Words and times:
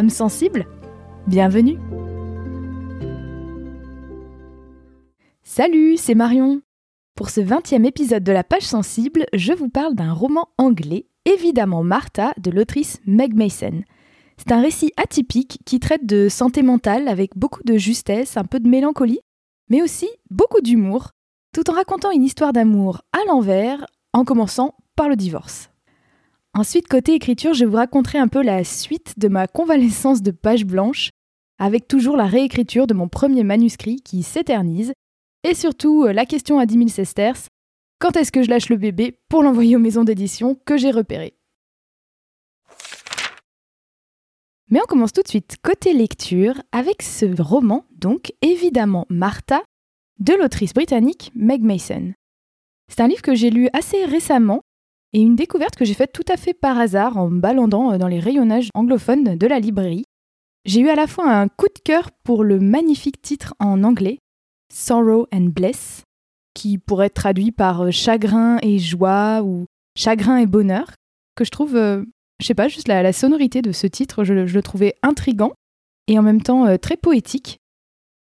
Âme 0.00 0.08
sensible 0.08 0.66
Bienvenue 1.26 1.78
Salut, 5.42 5.98
c'est 5.98 6.14
Marion 6.14 6.62
Pour 7.14 7.28
ce 7.28 7.42
20e 7.42 7.84
épisode 7.84 8.24
de 8.24 8.32
la 8.32 8.42
page 8.42 8.62
sensible, 8.62 9.26
je 9.34 9.52
vous 9.52 9.68
parle 9.68 9.94
d'un 9.94 10.14
roman 10.14 10.48
anglais, 10.56 11.04
évidemment 11.26 11.82
Martha, 11.82 12.32
de 12.38 12.50
l'autrice 12.50 12.98
Meg 13.04 13.34
Mason. 13.34 13.82
C'est 14.38 14.52
un 14.52 14.62
récit 14.62 14.90
atypique 14.96 15.58
qui 15.66 15.80
traite 15.80 16.06
de 16.06 16.30
santé 16.30 16.62
mentale 16.62 17.06
avec 17.06 17.36
beaucoup 17.36 17.62
de 17.64 17.76
justesse, 17.76 18.38
un 18.38 18.44
peu 18.44 18.58
de 18.58 18.70
mélancolie, 18.70 19.20
mais 19.68 19.82
aussi 19.82 20.08
beaucoup 20.30 20.62
d'humour, 20.62 21.10
tout 21.52 21.68
en 21.68 21.74
racontant 21.74 22.10
une 22.10 22.24
histoire 22.24 22.54
d'amour 22.54 23.02
à 23.12 23.18
l'envers, 23.26 23.84
en 24.14 24.24
commençant 24.24 24.76
par 24.96 25.10
le 25.10 25.16
divorce. 25.16 25.70
Ensuite, 26.52 26.88
côté 26.88 27.14
écriture, 27.14 27.54
je 27.54 27.64
vous 27.64 27.76
raconterai 27.76 28.18
un 28.18 28.26
peu 28.26 28.42
la 28.42 28.64
suite 28.64 29.18
de 29.18 29.28
ma 29.28 29.46
convalescence 29.46 30.20
de 30.20 30.32
page 30.32 30.64
blanche, 30.64 31.10
avec 31.58 31.86
toujours 31.86 32.16
la 32.16 32.26
réécriture 32.26 32.86
de 32.86 32.94
mon 32.94 33.08
premier 33.08 33.44
manuscrit 33.44 33.96
qui 33.96 34.22
s'éternise, 34.22 34.92
et 35.44 35.54
surtout 35.54 36.04
euh, 36.04 36.12
la 36.12 36.26
question 36.26 36.58
à 36.58 36.66
10 36.66 36.74
000 36.74 36.88
sesterces, 36.88 37.48
quand 38.00 38.16
est-ce 38.16 38.32
que 38.32 38.42
je 38.42 38.50
lâche 38.50 38.68
le 38.68 38.76
bébé 38.76 39.18
pour 39.28 39.42
l'envoyer 39.42 39.76
aux 39.76 39.80
maisons 39.80 40.04
d'édition 40.04 40.56
que 40.64 40.76
j'ai 40.76 40.90
repérées? 40.90 41.34
Mais 44.70 44.80
on 44.80 44.86
commence 44.86 45.12
tout 45.12 45.22
de 45.22 45.28
suite 45.28 45.56
côté 45.62 45.92
lecture 45.92 46.62
avec 46.72 47.02
ce 47.02 47.26
roman, 47.40 47.84
donc 47.92 48.32
évidemment 48.40 49.06
Martha, 49.08 49.62
de 50.18 50.34
l'autrice 50.34 50.74
britannique 50.74 51.30
Meg 51.34 51.62
Mason. 51.62 52.12
C'est 52.88 53.00
un 53.00 53.08
livre 53.08 53.22
que 53.22 53.34
j'ai 53.34 53.50
lu 53.50 53.68
assez 53.72 54.04
récemment 54.04 54.59
et 55.12 55.20
une 55.20 55.36
découverte 55.36 55.76
que 55.76 55.84
j'ai 55.84 55.94
faite 55.94 56.12
tout 56.12 56.24
à 56.28 56.36
fait 56.36 56.54
par 56.54 56.78
hasard 56.78 57.16
en 57.16 57.30
me 57.30 57.40
baladant 57.40 57.92
euh, 57.92 57.98
dans 57.98 58.08
les 58.08 58.20
rayonnages 58.20 58.68
anglophones 58.74 59.36
de 59.36 59.46
la 59.46 59.58
librairie. 59.58 60.04
J'ai 60.64 60.80
eu 60.80 60.88
à 60.88 60.94
la 60.94 61.06
fois 61.06 61.30
un 61.30 61.48
coup 61.48 61.66
de 61.66 61.80
cœur 61.82 62.10
pour 62.24 62.44
le 62.44 62.60
magnifique 62.60 63.20
titre 63.22 63.54
en 63.58 63.82
anglais, 63.82 64.18
Sorrow 64.72 65.26
and 65.32 65.50
Bliss, 65.54 66.02
qui 66.54 66.78
pourrait 66.78 67.06
être 67.06 67.14
traduit 67.14 67.50
par 67.50 67.82
euh, 67.82 67.90
chagrin 67.90 68.58
et 68.62 68.78
joie 68.78 69.42
ou 69.42 69.66
chagrin 69.96 70.38
et 70.38 70.46
bonheur, 70.46 70.92
que 71.34 71.44
je 71.44 71.50
trouve, 71.50 71.76
euh, 71.76 72.04
je 72.40 72.46
sais 72.46 72.54
pas, 72.54 72.68
juste 72.68 72.88
la, 72.88 73.12
sonorité 73.12 73.62
de 73.62 73.72
ce 73.72 73.86
titre, 73.86 74.24
je, 74.24 74.34
le 74.34 74.62
trouvais 74.62 74.94
intrigant 75.02 75.52
et 76.06 76.18
en 76.18 76.22
même 76.22 76.42
temps 76.42 76.76
très 76.78 76.96
poétique. 76.96 77.58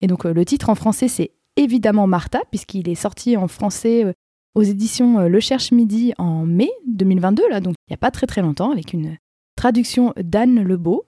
Et 0.03 0.07
donc 0.07 0.25
le 0.25 0.45
titre 0.45 0.69
en 0.69 0.75
français 0.75 1.09
c'est 1.09 1.33
évidemment 1.57 2.07
Martha, 2.07 2.41
puisqu'il 2.51 2.89
est 2.89 2.97
sorti 2.97 3.37
en 3.37 3.49
français 3.49 4.13
aux 4.57 4.63
éditions 4.63 5.21
euh, 5.21 5.29
Le 5.29 5.39
Cherche 5.39 5.71
Midi 5.71 6.15
en 6.19 6.47
mai 6.47 6.71
2022, 6.87 7.49
là, 7.51 7.61
donc 7.61 7.75
il 7.87 7.93
n'y 7.93 7.95
a 7.95 7.99
pas 7.99 8.11
très 8.11 8.27
très 8.27 8.41
longtemps, 8.41 8.73
avec 8.73 8.93
une 8.95 9.19
traduction 9.55 10.15
d'Anne 10.17 10.63
Lebeau. 10.63 11.05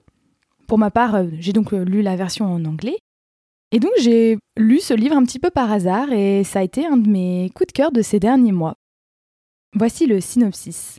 Pour 0.67 0.77
ma 0.77 0.91
part, 0.91 1.15
euh, 1.15 1.25
j'ai 1.39 1.51
donc 1.51 1.73
euh, 1.73 1.83
lu 1.83 2.03
la 2.03 2.15
version 2.15 2.45
en 2.45 2.63
anglais. 2.63 2.97
Et 3.71 3.79
donc 3.79 3.91
j'ai 3.99 4.37
lu 4.55 4.79
ce 4.79 4.93
livre 4.93 5.15
un 5.15 5.23
petit 5.23 5.39
peu 5.39 5.49
par 5.49 5.71
hasard 5.71 6.11
et 6.11 6.43
ça 6.43 6.59
a 6.59 6.63
été 6.63 6.85
un 6.85 6.97
de 6.97 7.07
mes 7.07 7.51
coups 7.53 7.67
de 7.67 7.71
cœur 7.71 7.91
de 7.91 8.01
ces 8.01 8.19
derniers 8.19 8.51
mois. 8.51 8.75
Voici 9.75 10.05
le 10.05 10.21
synopsis. 10.21 10.97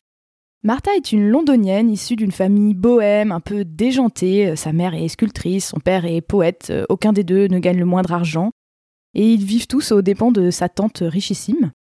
Martha 0.63 0.95
est 0.95 1.11
une 1.11 1.29
londonienne 1.29 1.91
issue 1.91 2.15
d'une 2.15 2.31
famille 2.31 2.75
bohème, 2.75 3.33
un 3.33 3.41
peu 3.41 3.65
déjantée. 3.65 4.55
Sa 4.55 4.73
mère 4.73 4.95
est 4.95 5.09
sculptrice, 5.09 5.69
son 5.69 5.81
père 5.81 6.05
est 6.05 6.21
poète, 6.21 6.73
aucun 6.89 7.13
des 7.13 7.25
deux 7.25 7.49
ne 7.49 7.59
gagne 7.59 7.79
le 7.79 7.87
moindre 7.87 8.13
argent. 8.13 8.53
Et 9.15 9.33
ils 9.33 9.45
vivent 9.45 9.67
tous 9.67 9.91
aux 9.91 10.03
dépens 10.03 10.31
de 10.31 10.51
sa 10.51 10.69
tante 10.69 11.03
richissime. 11.05 11.73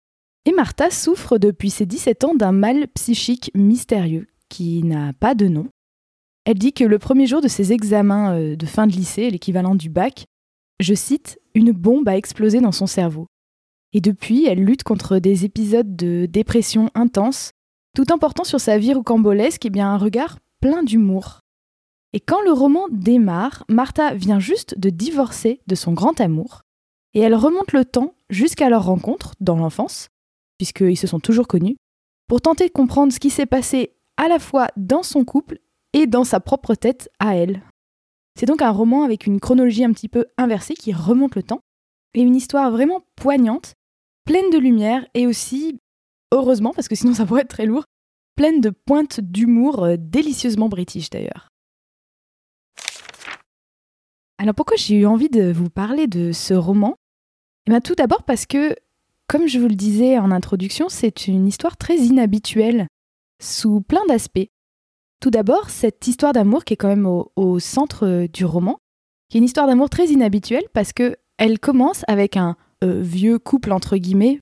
Et 0.45 0.51
Martha 0.51 0.89
souffre 0.89 1.37
depuis 1.37 1.69
ses 1.69 1.85
17 1.85 2.23
ans 2.23 2.35
d'un 2.35 2.51
mal 2.51 2.87
psychique 2.89 3.51
mystérieux 3.55 4.27
qui 4.49 4.83
n'a 4.83 5.13
pas 5.13 5.35
de 5.35 5.47
nom. 5.47 5.67
Elle 6.45 6.57
dit 6.57 6.73
que 6.73 6.83
le 6.83 6.97
premier 6.97 7.27
jour 7.27 7.41
de 7.41 7.47
ses 7.47 7.73
examens 7.73 8.35
euh, 8.35 8.55
de 8.55 8.65
fin 8.65 8.87
de 8.87 8.93
lycée, 8.93 9.29
l'équivalent 9.29 9.75
du 9.75 9.89
bac, 9.89 10.25
je 10.79 10.93
cite, 10.93 11.39
une 11.53 11.71
bombe 11.71 12.07
a 12.07 12.17
explosé 12.17 12.61
dans 12.61 12.71
son 12.71 12.87
cerveau. 12.87 13.27
Et 13.93 14.01
depuis, 14.01 14.45
elle 14.45 14.63
lutte 14.63 14.83
contre 14.83 15.19
des 15.19 15.45
épisodes 15.45 15.95
de 15.95 16.25
dépression 16.25 16.89
intense, 16.95 17.51
tout 17.95 18.11
en 18.11 18.17
portant 18.17 18.43
sur 18.43 18.59
sa 18.59 18.77
vie 18.77 18.93
rocambolesque 18.93 19.65
et 19.65 19.69
bien 19.69 19.89
un 19.91 19.97
regard 19.97 20.39
plein 20.61 20.83
d'humour. 20.83 21.41
Et 22.13 22.19
quand 22.19 22.41
le 22.41 22.51
roman 22.51 22.87
démarre, 22.91 23.65
Martha 23.69 24.13
vient 24.13 24.39
juste 24.39 24.79
de 24.79 24.89
divorcer 24.89 25.61
de 25.67 25.75
son 25.75 25.93
grand 25.93 26.19
amour, 26.21 26.61
et 27.13 27.19
elle 27.19 27.35
remonte 27.35 27.73
le 27.73 27.85
temps 27.85 28.13
jusqu'à 28.29 28.69
leur 28.69 28.85
rencontre 28.85 29.33
dans 29.39 29.57
l'enfance, 29.57 30.09
puisqu'ils 30.59 30.97
se 30.97 31.07
sont 31.07 31.19
toujours 31.19 31.47
connus, 31.47 31.77
pour 32.27 32.41
tenter 32.41 32.67
de 32.67 32.71
comprendre 32.71 33.11
ce 33.11 33.19
qui 33.19 33.31
s'est 33.31 33.47
passé 33.47 33.95
à 34.17 34.27
la 34.27 34.37
fois 34.37 34.67
dans 34.77 35.01
son 35.01 35.23
couple 35.23 35.57
et 35.93 36.05
dans 36.05 36.25
sa 36.25 36.39
propre 36.39 36.75
tête 36.75 37.09
à 37.17 37.35
elle. 37.35 37.63
C'est 38.37 38.45
donc 38.45 38.61
un 38.61 38.69
roman 38.69 39.03
avec 39.03 39.25
une 39.25 39.39
chronologie 39.39 39.83
un 39.83 39.93
petit 39.93 40.09
peu 40.09 40.25
inversée 40.37 40.75
qui 40.75 40.93
remonte 40.93 41.35
le 41.35 41.43
temps, 41.43 41.61
et 42.13 42.21
une 42.21 42.35
histoire 42.35 42.69
vraiment 42.71 43.03
poignante, 43.15 43.73
pleine 44.25 44.49
de 44.51 44.57
lumière 44.57 45.07
et 45.13 45.25
aussi, 45.25 45.79
heureusement, 46.31 46.73
parce 46.73 46.87
que 46.87 46.95
sinon 46.95 47.13
ça 47.13 47.25
pourrait 47.25 47.41
être 47.41 47.49
très 47.49 47.65
lourd, 47.65 47.85
pleine 48.35 48.61
de 48.61 48.69
pointes 48.69 49.19
d'humour 49.19 49.83
euh, 49.83 49.95
délicieusement 49.97 50.69
british 50.69 51.09
d'ailleurs. 51.09 51.47
Alors 54.37 54.55
pourquoi 54.55 54.77
j'ai 54.77 54.95
eu 54.95 55.05
envie 55.05 55.29
de 55.29 55.51
vous 55.51 55.69
parler 55.69 56.07
de 56.07 56.31
ce 56.31 56.53
roman? 56.53 56.95
Eh 57.65 57.71
bien 57.71 57.81
tout 57.81 57.95
d'abord 57.95 58.23
parce 58.23 58.45
que 58.45 58.75
comme 59.29 59.47
je 59.47 59.59
vous 59.59 59.67
le 59.67 59.75
disais 59.75 60.17
en 60.17 60.31
introduction, 60.31 60.89
c'est 60.89 61.27
une 61.27 61.47
histoire 61.47 61.77
très 61.77 61.97
inhabituelle, 61.97 62.87
sous 63.39 63.79
plein 63.79 64.03
d'aspects. 64.07 64.49
Tout 65.21 65.29
d'abord, 65.29 65.69
cette 65.69 66.07
histoire 66.07 66.33
d'amour 66.33 66.65
qui 66.65 66.73
est 66.73 66.77
quand 66.77 66.87
même 66.87 67.05
au, 67.05 67.59
centre 67.59 68.07
euh, 68.07 68.27
du 68.27 68.43
roman, 68.43 68.79
qui 69.29 69.37
est 69.37 69.39
une 69.39 69.45
histoire 69.45 69.67
d'amour 69.67 69.89
très 69.89 70.07
inhabituelle 70.07 70.63
parce 70.73 70.93
que 70.93 71.15
elle 71.37 71.59
commence 71.59 72.03
avec 72.07 72.37
un 72.37 72.57
euh, 72.83 73.01
vieux 73.01 73.37
couple 73.37 73.71
entre 73.71 73.97
guillemets. 73.97 74.39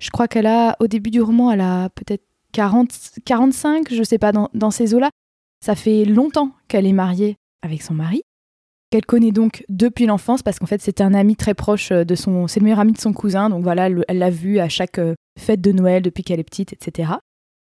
Je 0.00 0.10
crois 0.10 0.28
qu'elle 0.28 0.46
a, 0.46 0.76
au 0.80 0.86
début 0.86 1.10
du 1.10 1.22
roman, 1.22 1.50
elle 1.50 1.62
a 1.62 1.88
peut-être 1.88 2.24
40, 2.52 2.90
45, 3.24 3.92
je 3.92 4.02
sais 4.02 4.18
pas, 4.18 4.32
dans 4.32 4.70
ces 4.70 4.94
eaux-là. 4.94 5.10
Ça 5.64 5.74
fait 5.74 6.04
longtemps 6.04 6.52
qu'elle 6.68 6.86
est 6.86 6.92
mariée 6.92 7.36
avec 7.62 7.82
son 7.82 7.94
mari 7.94 8.22
qu'elle 8.90 9.06
connaît 9.06 9.32
donc 9.32 9.64
depuis 9.68 10.06
l'enfance 10.06 10.42
parce 10.42 10.58
qu'en 10.58 10.66
fait 10.66 10.80
c'était 10.80 11.02
un 11.02 11.14
ami 11.14 11.36
très 11.36 11.54
proche 11.54 11.92
euh, 11.92 12.04
de 12.04 12.14
son, 12.14 12.46
c'est 12.46 12.60
le 12.60 12.64
meilleur 12.64 12.80
ami 12.80 12.92
de 12.92 12.98
son 12.98 13.12
cousin, 13.12 13.50
donc 13.50 13.62
voilà, 13.62 13.88
elle 13.88 14.18
l'a 14.18 14.30
vu 14.30 14.58
à 14.58 14.68
chaque 14.68 14.98
euh, 14.98 15.14
fête 15.38 15.60
de 15.60 15.72
Noël 15.72 16.02
depuis 16.02 16.22
qu'elle 16.22 16.40
est 16.40 16.44
petite, 16.44 16.72
etc. 16.72 17.14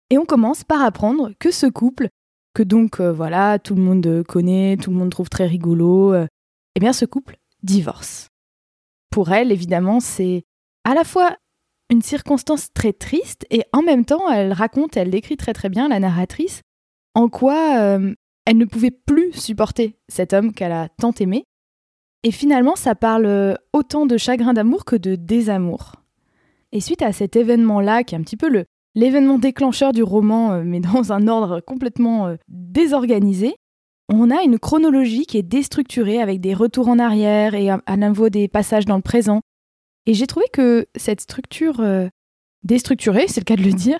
Et 0.09 0.17
on 0.17 0.25
commence 0.25 0.63
par 0.63 0.81
apprendre 0.81 1.31
que 1.39 1.51
ce 1.51 1.65
couple, 1.65 2.09
que 2.53 2.63
donc 2.63 2.99
euh, 2.99 3.11
voilà, 3.11 3.59
tout 3.59 3.75
le 3.75 3.81
monde 3.81 4.23
connaît, 4.27 4.77
tout 4.77 4.91
le 4.91 4.97
monde 4.97 5.11
trouve 5.11 5.29
très 5.29 5.45
rigolo, 5.47 6.13
eh 6.15 6.79
bien 6.79 6.93
ce 6.93 7.05
couple 7.05 7.37
divorce. 7.61 8.27
Pour 9.09 9.31
elle, 9.31 9.51
évidemment, 9.51 9.99
c'est 9.99 10.43
à 10.83 10.93
la 10.93 11.03
fois 11.03 11.35
une 11.89 12.01
circonstance 12.01 12.69
très 12.73 12.93
triste 12.93 13.45
et 13.49 13.63
en 13.71 13.81
même 13.81 14.05
temps, 14.05 14.29
elle 14.29 14.53
raconte, 14.53 14.97
elle 14.97 15.11
décrit 15.11 15.37
très 15.37 15.53
très 15.53 15.69
bien 15.69 15.87
la 15.87 15.99
narratrice, 15.99 16.61
en 17.13 17.29
quoi 17.29 17.97
elle 18.45 18.57
ne 18.57 18.65
pouvait 18.65 18.91
plus 18.91 19.31
supporter 19.33 19.95
cet 20.09 20.33
homme 20.33 20.53
qu'elle 20.53 20.71
a 20.71 20.89
tant 20.89 21.13
aimé. 21.19 21.45
Et 22.23 22.31
finalement, 22.31 22.75
ça 22.75 22.95
parle 22.95 23.25
euh, 23.25 23.53
autant 23.73 24.05
de 24.05 24.17
chagrin 24.17 24.53
d'amour 24.53 24.85
que 24.85 24.95
de 24.95 25.15
désamour. 25.15 25.95
Et 26.71 26.79
suite 26.79 27.01
à 27.01 27.11
cet 27.11 27.35
événement-là, 27.35 28.03
qui 28.03 28.15
est 28.15 28.17
un 28.17 28.23
petit 28.23 28.37
peu 28.37 28.65
l'événement 28.95 29.37
déclencheur 29.37 29.91
du 29.91 30.03
roman, 30.03 30.53
euh, 30.53 30.63
mais 30.65 30.79
dans 30.93 31.11
un 31.11 31.27
ordre 31.27 31.59
complètement 31.59 32.27
euh, 32.27 32.35
désorganisé, 32.47 33.55
on 34.09 34.31
a 34.31 34.41
une 34.43 34.59
chronologie 34.59 35.25
qui 35.25 35.37
est 35.37 35.43
déstructurée 35.43 36.21
avec 36.21 36.41
des 36.41 36.53
retours 36.53 36.89
en 36.89 36.99
arrière 36.99 37.55
et 37.55 37.69
à 37.69 37.97
nouveau 37.97 38.29
des 38.29 38.49
passages 38.49 38.85
dans 38.85 38.97
le 38.97 39.01
présent. 39.01 39.39
Et 40.05 40.13
j'ai 40.13 40.27
trouvé 40.27 40.45
que 40.51 40.87
cette 40.97 41.21
structure 41.21 41.81
déstructurée, 42.63 43.29
c'est 43.29 43.39
le 43.39 43.45
cas 43.45 43.55
de 43.55 43.63
le 43.63 43.71
dire, 43.71 43.97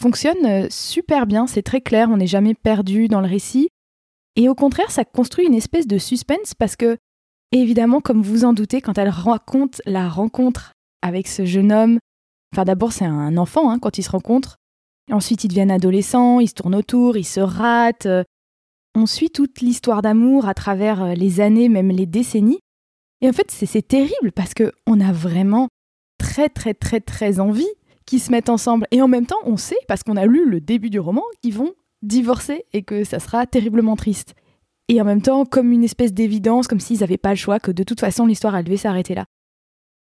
fonctionne 0.00 0.70
super 0.70 1.26
bien, 1.26 1.48
c'est 1.48 1.62
très 1.62 1.80
clair, 1.80 2.08
on 2.10 2.18
n'est 2.18 2.28
jamais 2.28 2.54
perdu 2.54 3.08
dans 3.08 3.20
le 3.20 3.26
récit. 3.26 3.70
Et 4.36 4.48
au 4.48 4.54
contraire, 4.54 4.90
ça 4.90 5.04
construit 5.04 5.46
une 5.46 5.54
espèce 5.54 5.86
de 5.86 5.98
suspense 5.98 6.54
parce 6.54 6.76
que, 6.76 6.96
évidemment, 7.52 8.00
comme 8.00 8.22
vous 8.22 8.44
en 8.44 8.52
doutez, 8.52 8.80
quand 8.80 8.98
elle 8.98 9.08
raconte 9.08 9.82
la 9.86 10.08
rencontre 10.08 10.72
avec 11.02 11.26
ce 11.26 11.44
jeune 11.44 11.72
homme, 11.72 11.98
enfin 12.54 12.64
d'abord 12.64 12.92
c'est 12.92 13.04
un 13.04 13.36
enfant 13.36 13.70
hein, 13.70 13.78
quand 13.78 13.98
ils 13.98 14.02
se 14.02 14.10
rencontrent, 14.10 14.56
ensuite 15.10 15.44
ils 15.44 15.48
deviennent 15.48 15.70
adolescents, 15.70 16.40
ils 16.40 16.48
se 16.48 16.54
tournent 16.54 16.74
autour, 16.74 17.16
ils 17.16 17.24
se 17.24 17.40
ratent. 17.40 18.08
on 18.94 19.06
suit 19.06 19.30
toute 19.30 19.60
l'histoire 19.60 20.02
d'amour 20.02 20.46
à 20.46 20.54
travers 20.54 21.02
euh, 21.02 21.14
les 21.14 21.40
années, 21.40 21.68
même 21.68 21.90
les 21.90 22.06
décennies. 22.06 22.60
Et 23.22 23.28
en 23.28 23.32
fait, 23.32 23.50
c'est 23.50 23.86
terrible 23.86 24.32
parce 24.34 24.54
que 24.54 24.72
on 24.86 25.00
a 25.00 25.12
vraiment 25.12 25.68
très 26.18 26.48
très 26.48 26.74
très 26.74 27.00
très 27.00 27.40
envie 27.40 27.68
qu'ils 28.06 28.20
se 28.20 28.30
mettent 28.30 28.48
ensemble. 28.48 28.86
Et 28.90 29.02
en 29.02 29.08
même 29.08 29.26
temps, 29.26 29.38
on 29.44 29.56
sait, 29.56 29.78
parce 29.86 30.02
qu'on 30.02 30.16
a 30.16 30.26
lu 30.26 30.48
le 30.48 30.60
début 30.60 30.90
du 30.90 30.98
roman, 30.98 31.22
qu'ils 31.42 31.54
vont 31.54 31.74
divorcer 32.02 32.64
et 32.72 32.82
que 32.82 33.04
ça 33.04 33.18
sera 33.18 33.46
terriblement 33.46 33.96
triste. 33.96 34.34
Et 34.88 35.00
en 35.00 35.04
même 35.04 35.22
temps, 35.22 35.44
comme 35.44 35.72
une 35.72 35.84
espèce 35.84 36.12
d'évidence, 36.12 36.66
comme 36.66 36.80
s'ils 36.80 37.00
n'avaient 37.00 37.16
pas 37.16 37.30
le 37.30 37.36
choix, 37.36 37.60
que 37.60 37.70
de 37.70 37.82
toute 37.82 38.00
façon 38.00 38.26
l'histoire 38.26 38.56
elle 38.56 38.64
devait 38.64 38.76
s'arrêter 38.76 39.14
là. 39.14 39.26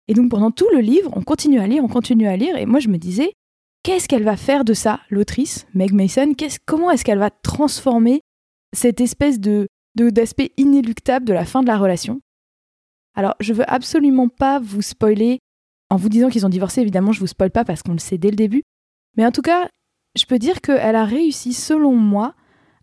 Et 0.07 0.13
donc 0.13 0.29
pendant 0.29 0.51
tout 0.51 0.67
le 0.71 0.79
livre, 0.79 1.11
on 1.15 1.23
continue 1.23 1.59
à 1.59 1.67
lire, 1.67 1.83
on 1.83 1.87
continue 1.87 2.27
à 2.27 2.37
lire, 2.37 2.55
et 2.57 2.65
moi 2.65 2.79
je 2.79 2.89
me 2.89 2.97
disais, 2.97 3.33
qu'est-ce 3.83 4.07
qu'elle 4.07 4.23
va 4.23 4.37
faire 4.37 4.63
de 4.65 4.73
ça, 4.73 4.99
l'autrice, 5.09 5.65
Meg 5.73 5.93
Mason? 5.93 6.33
Comment 6.65 6.91
est-ce 6.91 7.03
qu'elle 7.03 7.19
va 7.19 7.31
transformer 7.31 8.21
cette 8.73 9.01
espèce 9.01 9.39
de 9.39 9.67
d'aspect 9.95 10.51
inéluctable 10.57 11.25
de 11.25 11.33
la 11.33 11.45
fin 11.45 11.61
de 11.61 11.67
la 11.67 11.77
relation? 11.77 12.19
Alors, 13.15 13.33
je 13.39 13.53
veux 13.53 13.63
absolument 13.71 14.27
pas 14.27 14.59
vous 14.59 14.81
spoiler 14.81 15.39
en 15.89 15.95
vous 15.95 16.09
disant 16.09 16.29
qu'ils 16.29 16.45
ont 16.45 16.49
divorcé, 16.49 16.81
évidemment, 16.81 17.13
je 17.13 17.21
vous 17.21 17.27
spoil 17.27 17.49
pas 17.49 17.63
parce 17.63 17.81
qu'on 17.81 17.93
le 17.93 17.99
sait 17.99 18.17
dès 18.17 18.29
le 18.29 18.35
début. 18.35 18.63
Mais 19.15 19.25
en 19.25 19.31
tout 19.31 19.41
cas, 19.41 19.69
je 20.15 20.25
peux 20.25 20.39
dire 20.39 20.61
qu'elle 20.61 20.95
a 20.95 21.05
réussi, 21.05 21.53
selon 21.53 21.95
moi, 21.95 22.33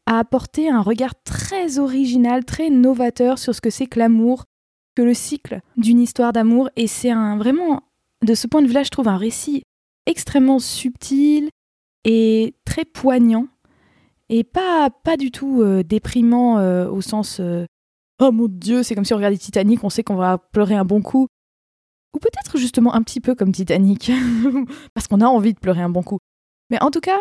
à 0.06 0.18
apporter 0.18 0.68
un 0.68 0.82
regard 0.82 1.14
très 1.22 1.78
original, 1.78 2.44
très 2.44 2.70
novateur 2.70 3.38
sur 3.38 3.54
ce 3.54 3.60
que 3.60 3.70
c'est 3.70 3.86
que 3.86 3.98
l'amour, 3.98 4.44
que 4.94 5.02
le 5.02 5.14
cycle 5.14 5.60
d'une 5.76 6.00
histoire 6.00 6.32
d'amour. 6.32 6.70
Et 6.76 6.86
c'est 6.86 7.10
un 7.10 7.36
vraiment, 7.36 7.82
de 8.22 8.34
ce 8.34 8.46
point 8.46 8.62
de 8.62 8.66
vue-là, 8.66 8.82
je 8.82 8.90
trouve 8.90 9.08
un 9.08 9.16
récit 9.16 9.62
extrêmement 10.06 10.58
subtil 10.58 11.48
et 12.04 12.54
très 12.64 12.84
poignant 12.84 13.46
et 14.28 14.44
pas, 14.44 14.88
pas 14.90 15.16
du 15.16 15.30
tout 15.30 15.60
euh, 15.60 15.82
déprimant 15.82 16.58
euh, 16.58 16.88
au 16.88 17.02
sens 17.02 17.38
euh, 17.38 17.66
Oh 18.18 18.32
mon 18.32 18.48
Dieu, 18.48 18.82
c'est 18.82 18.94
comme 18.94 19.04
si 19.04 19.12
on 19.12 19.16
regardait 19.16 19.36
Titanic, 19.36 19.84
on 19.84 19.90
sait 19.90 20.02
qu'on 20.02 20.16
va 20.16 20.38
pleurer 20.38 20.74
un 20.74 20.84
bon 20.84 21.02
coup. 21.02 21.26
Ou 22.14 22.18
peut-être 22.18 22.56
justement 22.56 22.94
un 22.94 23.02
petit 23.02 23.20
peu 23.20 23.34
comme 23.34 23.52
Titanic, 23.52 24.10
parce 24.94 25.06
qu'on 25.06 25.20
a 25.20 25.26
envie 25.26 25.52
de 25.52 25.58
pleurer 25.58 25.82
un 25.82 25.88
bon 25.88 26.02
coup. 26.02 26.18
Mais 26.72 26.82
en 26.82 26.90
tout 26.90 27.00
cas, 27.00 27.18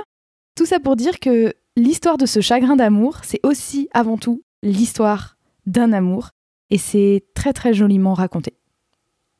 tout 0.55 0.65
ça 0.65 0.79
pour 0.79 0.95
dire 0.95 1.19
que 1.19 1.53
l'histoire 1.75 2.17
de 2.17 2.25
ce 2.25 2.39
chagrin 2.39 2.77
d'amour, 2.77 3.17
c'est 3.21 3.45
aussi 3.45 3.89
avant 3.91 4.17
tout 4.17 4.43
l'histoire 4.63 5.35
d'un 5.65 5.91
amour, 5.91 6.29
et 6.69 6.77
c'est 6.77 7.25
très 7.35 7.51
très 7.51 7.73
joliment 7.73 8.13
raconté. 8.13 8.53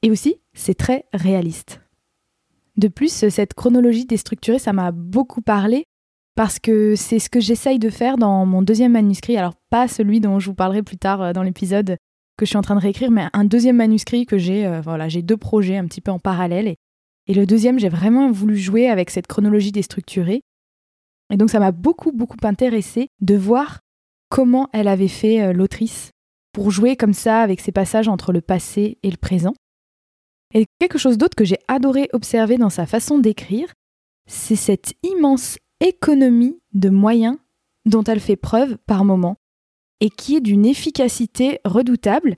Et 0.01 0.11
aussi, 0.11 0.35
c'est 0.53 0.73
très 0.73 1.05
réaliste. 1.13 1.79
De 2.75 2.89
plus, 2.89 3.29
cette 3.29 3.53
chronologie 3.53 4.05
déstructurée, 4.05 4.59
ça 4.59 4.73
m'a 4.73 4.91
beaucoup 4.91 5.41
parlé 5.41 5.85
parce 6.35 6.59
que 6.59 6.97
c'est 6.97 7.19
ce 7.19 7.29
que 7.29 7.39
j'essaye 7.39 7.79
de 7.79 7.89
faire 7.89 8.17
dans 8.17 8.45
mon 8.45 8.61
deuxième 8.61 8.91
manuscrit. 8.91 9.37
Alors 9.37 9.55
pas 9.69 9.87
celui 9.87 10.19
dont 10.19 10.39
je 10.39 10.47
vous 10.47 10.55
parlerai 10.55 10.83
plus 10.83 10.97
tard 10.97 11.21
euh, 11.21 11.31
dans 11.31 11.43
l'épisode 11.43 11.95
que 12.37 12.45
je 12.45 12.49
suis 12.49 12.57
en 12.57 12.63
train 12.63 12.75
de 12.75 12.81
réécrire, 12.81 13.11
mais 13.11 13.27
un 13.31 13.45
deuxième 13.45 13.77
manuscrit 13.77 14.25
que 14.25 14.37
j'ai. 14.37 14.65
Euh, 14.65 14.81
voilà, 14.81 15.07
j'ai 15.07 15.21
deux 15.21 15.37
projets 15.37 15.77
un 15.77 15.85
petit 15.85 16.01
peu 16.01 16.11
en 16.11 16.19
parallèle. 16.19 16.75
Et 17.27 17.33
le 17.33 17.45
deuxième, 17.45 17.79
j'ai 17.79 17.89
vraiment 17.89 18.31
voulu 18.31 18.57
jouer 18.57 18.89
avec 18.89 19.09
cette 19.09 19.27
chronologie 19.27 19.71
déstructurée. 19.71 20.41
Et 21.31 21.37
donc 21.37 21.49
ça 21.49 21.59
m'a 21.59 21.71
beaucoup, 21.71 22.11
beaucoup 22.11 22.37
intéressé 22.43 23.07
de 23.21 23.35
voir 23.35 23.79
comment 24.29 24.69
elle 24.73 24.87
avait 24.87 25.07
fait 25.07 25.41
euh, 25.41 25.53
l'autrice 25.53 26.11
pour 26.51 26.71
jouer 26.71 26.95
comme 26.95 27.13
ça 27.13 27.41
avec 27.41 27.61
ces 27.61 27.71
passages 27.71 28.07
entre 28.07 28.33
le 28.33 28.41
passé 28.41 28.97
et 29.03 29.11
le 29.11 29.17
présent. 29.17 29.53
Et 30.53 30.65
quelque 30.79 30.97
chose 30.97 31.17
d'autre 31.17 31.35
que 31.35 31.45
j'ai 31.45 31.59
adoré 31.67 32.09
observer 32.11 32.57
dans 32.57 32.69
sa 32.69 32.85
façon 32.85 33.19
d'écrire, 33.19 33.71
c'est 34.27 34.57
cette 34.57 34.93
immense 35.03 35.57
économie 35.79 36.59
de 36.73 36.89
moyens 36.89 37.37
dont 37.85 38.03
elle 38.03 38.19
fait 38.19 38.35
preuve 38.35 38.77
par 38.85 39.05
moment 39.05 39.37
et 40.01 40.09
qui 40.09 40.35
est 40.35 40.41
d'une 40.41 40.65
efficacité 40.65 41.59
redoutable, 41.63 42.35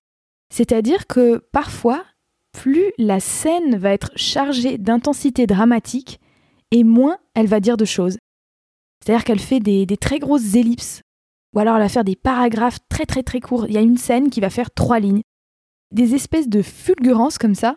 c'est-à-dire 0.54 1.08
que 1.08 1.38
parfois, 1.52 2.06
plus 2.54 2.92
la 2.98 3.20
scène 3.20 3.76
va 3.76 3.92
être 3.92 4.12
chargée 4.16 4.78
d'intensité 4.78 5.46
dramatique 5.46 6.20
et 6.72 6.84
moins 6.84 7.18
elle 7.34 7.48
va 7.48 7.60
dire 7.60 7.78
de 7.78 7.86
choses. 7.86 8.18
C'est-à-dire 9.04 9.26
qu'elle 9.26 9.40
fait 9.40 9.60
des, 9.60 9.86
très 9.98 10.20
grosses 10.20 10.56
ellipses, 10.56 11.02
ou 11.54 11.60
alors 11.60 11.76
elle 11.76 11.82
va 11.82 11.90
faire 11.90 12.06
des 12.06 12.16
paragraphes 12.16 12.80
très 12.90 13.06
très 13.06 13.24
très 13.24 13.42
courts. 13.42 13.66
Il 13.68 13.74
y 13.74 13.78
a 13.78 13.82
une 13.82 13.98
scène 13.98 14.30
qui 14.30 14.40
va 14.40 14.50
faire 14.50 14.72
trois 14.72 15.00
lignes. 15.00 15.24
Des 15.92 16.16
espèces 16.16 16.48
de 16.48 16.62
fulgurances 16.62 17.38
comme 17.38 17.56
ça, 17.56 17.76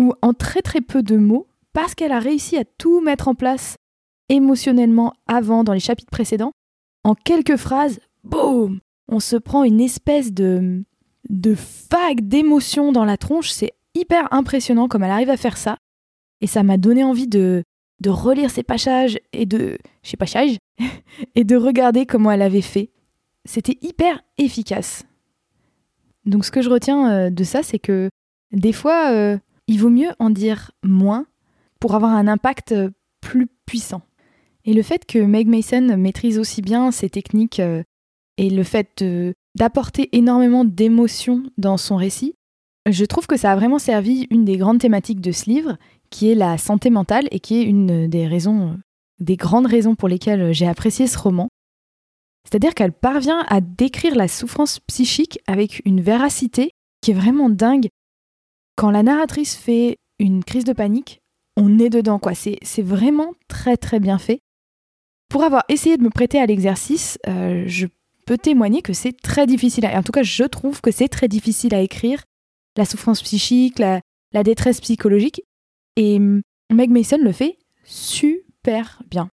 où 0.00 0.14
en 0.22 0.32
très 0.32 0.62
très 0.62 0.80
peu 0.80 1.02
de 1.02 1.16
mots, 1.16 1.46
parce 1.72 1.94
qu'elle 1.94 2.12
a 2.12 2.18
réussi 2.18 2.56
à 2.56 2.64
tout 2.64 3.00
mettre 3.00 3.28
en 3.28 3.34
place 3.34 3.76
émotionnellement 4.28 5.12
avant 5.26 5.62
dans 5.62 5.74
les 5.74 5.80
chapitres 5.80 6.10
précédents, 6.10 6.52
en 7.04 7.14
quelques 7.14 7.56
phrases, 7.56 8.00
boum, 8.24 8.80
on 9.08 9.20
se 9.20 9.36
prend 9.36 9.64
une 9.64 9.80
espèce 9.80 10.32
de, 10.32 10.84
de 11.28 11.56
vague 11.90 12.26
d'émotion 12.26 12.92
dans 12.92 13.04
la 13.04 13.16
tronche. 13.16 13.50
C'est 13.50 13.72
hyper 13.94 14.32
impressionnant 14.32 14.88
comme 14.88 15.02
elle 15.02 15.10
arrive 15.10 15.30
à 15.30 15.36
faire 15.36 15.56
ça. 15.56 15.78
Et 16.40 16.46
ça 16.46 16.62
m'a 16.62 16.76
donné 16.76 17.04
envie 17.04 17.28
de, 17.28 17.62
de 18.00 18.10
relire 18.10 18.50
ses 18.50 18.62
passages 18.62 19.18
et 19.32 19.46
de. 19.46 19.78
Sais 20.02 20.16
passages, 20.16 20.58
et 21.34 21.44
de 21.44 21.56
regarder 21.56 22.06
comment 22.06 22.30
elle 22.30 22.42
avait 22.42 22.60
fait. 22.60 22.90
C'était 23.44 23.78
hyper 23.80 24.20
efficace. 24.38 25.04
Donc 26.24 26.44
ce 26.44 26.50
que 26.50 26.62
je 26.62 26.70
retiens 26.70 27.10
euh, 27.10 27.30
de 27.30 27.44
ça, 27.44 27.62
c'est 27.62 27.78
que 27.78 28.10
des 28.52 28.72
fois, 28.72 29.12
euh, 29.12 29.38
il 29.66 29.78
vaut 29.78 29.90
mieux 29.90 30.10
en 30.18 30.30
dire 30.30 30.72
moins 30.82 31.26
pour 31.80 31.94
avoir 31.94 32.12
un 32.12 32.28
impact 32.28 32.72
euh, 32.72 32.90
plus 33.20 33.48
puissant. 33.66 34.02
Et 34.64 34.74
le 34.74 34.82
fait 34.82 35.06
que 35.06 35.18
Meg 35.18 35.48
Mason 35.48 35.96
maîtrise 35.96 36.38
aussi 36.38 36.62
bien 36.62 36.92
ses 36.92 37.10
techniques 37.10 37.60
et 38.38 38.48
le 38.48 38.62
fait 38.62 39.04
d'apporter 39.56 40.08
énormément 40.16 40.64
d'émotions 40.64 41.42
dans 41.58 41.76
son 41.76 41.96
récit, 41.96 42.36
je 42.90 43.04
trouve 43.04 43.26
que 43.26 43.36
ça 43.36 43.52
a 43.52 43.56
vraiment 43.56 43.78
servi 43.78 44.26
une 44.30 44.44
des 44.44 44.56
grandes 44.56 44.80
thématiques 44.80 45.20
de 45.20 45.32
ce 45.32 45.48
livre, 45.48 45.76
qui 46.10 46.30
est 46.30 46.34
la 46.34 46.58
santé 46.58 46.90
mentale 46.90 47.28
et 47.30 47.40
qui 47.40 47.60
est 47.60 47.64
une 47.64 48.08
des 48.08 48.26
raisons, 48.26 48.78
des 49.20 49.36
grandes 49.36 49.66
raisons 49.66 49.94
pour 49.94 50.08
lesquelles 50.08 50.52
j'ai 50.52 50.66
apprécié 50.66 51.06
ce 51.06 51.18
roman. 51.18 51.48
C'est-à-dire 52.44 52.74
qu'elle 52.74 52.92
parvient 52.92 53.44
à 53.48 53.60
décrire 53.60 54.14
la 54.14 54.28
souffrance 54.28 54.80
psychique 54.80 55.38
avec 55.46 55.80
une 55.84 56.00
véracité 56.00 56.72
qui 57.00 57.12
est 57.12 57.14
vraiment 57.14 57.50
dingue. 57.50 57.88
Quand 58.76 58.90
la 58.90 59.02
narratrice 59.02 59.54
fait 59.54 59.98
une 60.18 60.44
crise 60.44 60.64
de 60.64 60.72
panique, 60.72 61.20
on 61.56 61.78
est 61.78 61.90
dedans, 61.90 62.18
quoi. 62.18 62.32
C'est 62.34 62.82
vraiment 62.82 63.32
très 63.48 63.76
très 63.76 64.00
bien 64.00 64.18
fait. 64.18 64.40
Pour 65.28 65.44
avoir 65.44 65.64
essayé 65.68 65.96
de 65.96 66.02
me 66.02 66.10
prêter 66.10 66.38
à 66.40 66.46
l'exercice, 66.46 67.18
euh, 67.26 67.64
je 67.66 67.86
peux 68.26 68.38
témoigner 68.38 68.82
que 68.82 68.92
c'est 68.92 69.12
très 69.12 69.46
difficile. 69.46 69.86
À... 69.86 69.98
En 69.98 70.02
tout 70.02 70.12
cas, 70.12 70.22
je 70.22 70.44
trouve 70.44 70.80
que 70.80 70.90
c'est 70.90 71.08
très 71.08 71.28
difficile 71.28 71.74
à 71.74 71.80
écrire. 71.80 72.22
La 72.76 72.84
souffrance 72.84 73.22
psychique, 73.22 73.78
la, 73.78 74.00
détresse 74.44 74.80
psychologique. 74.80 75.42
Et 75.96 76.16
hum, 76.16 76.42
Meg 76.72 76.90
Mason 76.90 77.18
le 77.18 77.32
fait 77.32 77.58
super 77.84 79.02
bien. 79.10 79.28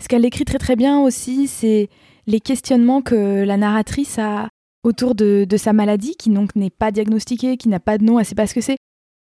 Ce 0.00 0.08
qu'elle 0.08 0.24
écrit 0.24 0.44
très 0.44 0.58
très 0.58 0.76
bien 0.76 1.00
aussi, 1.00 1.48
c'est 1.48 1.88
les 2.26 2.40
questionnements 2.40 3.02
que 3.02 3.44
la 3.44 3.56
narratrice 3.56 4.18
a 4.18 4.48
autour 4.82 5.14
de, 5.14 5.46
sa 5.56 5.72
maladie, 5.72 6.16
qui 6.16 6.30
donc 6.30 6.54
n'est 6.54 6.70
pas 6.70 6.90
diagnostiquée, 6.90 7.56
qui 7.56 7.68
n'a 7.68 7.80
pas 7.80 7.98
de 7.98 8.04
nom, 8.04 8.18
elle 8.18 8.26
sait 8.26 8.34
pas 8.34 8.46
ce 8.46 8.54
que 8.54 8.60
c'est. 8.60 8.76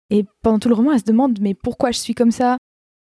Et 0.10 0.26
pendant 0.42 0.60
tout 0.60 0.70
le 0.70 0.76
roman, 0.76 0.94
elle 0.94 1.00
se 1.00 1.06
demande 1.06 1.40
mais 1.42 1.54
pourquoi 1.54 1.92
je 1.92 2.00
suis 2.00 2.16
comme 2.16 2.32
ça? 2.32 2.58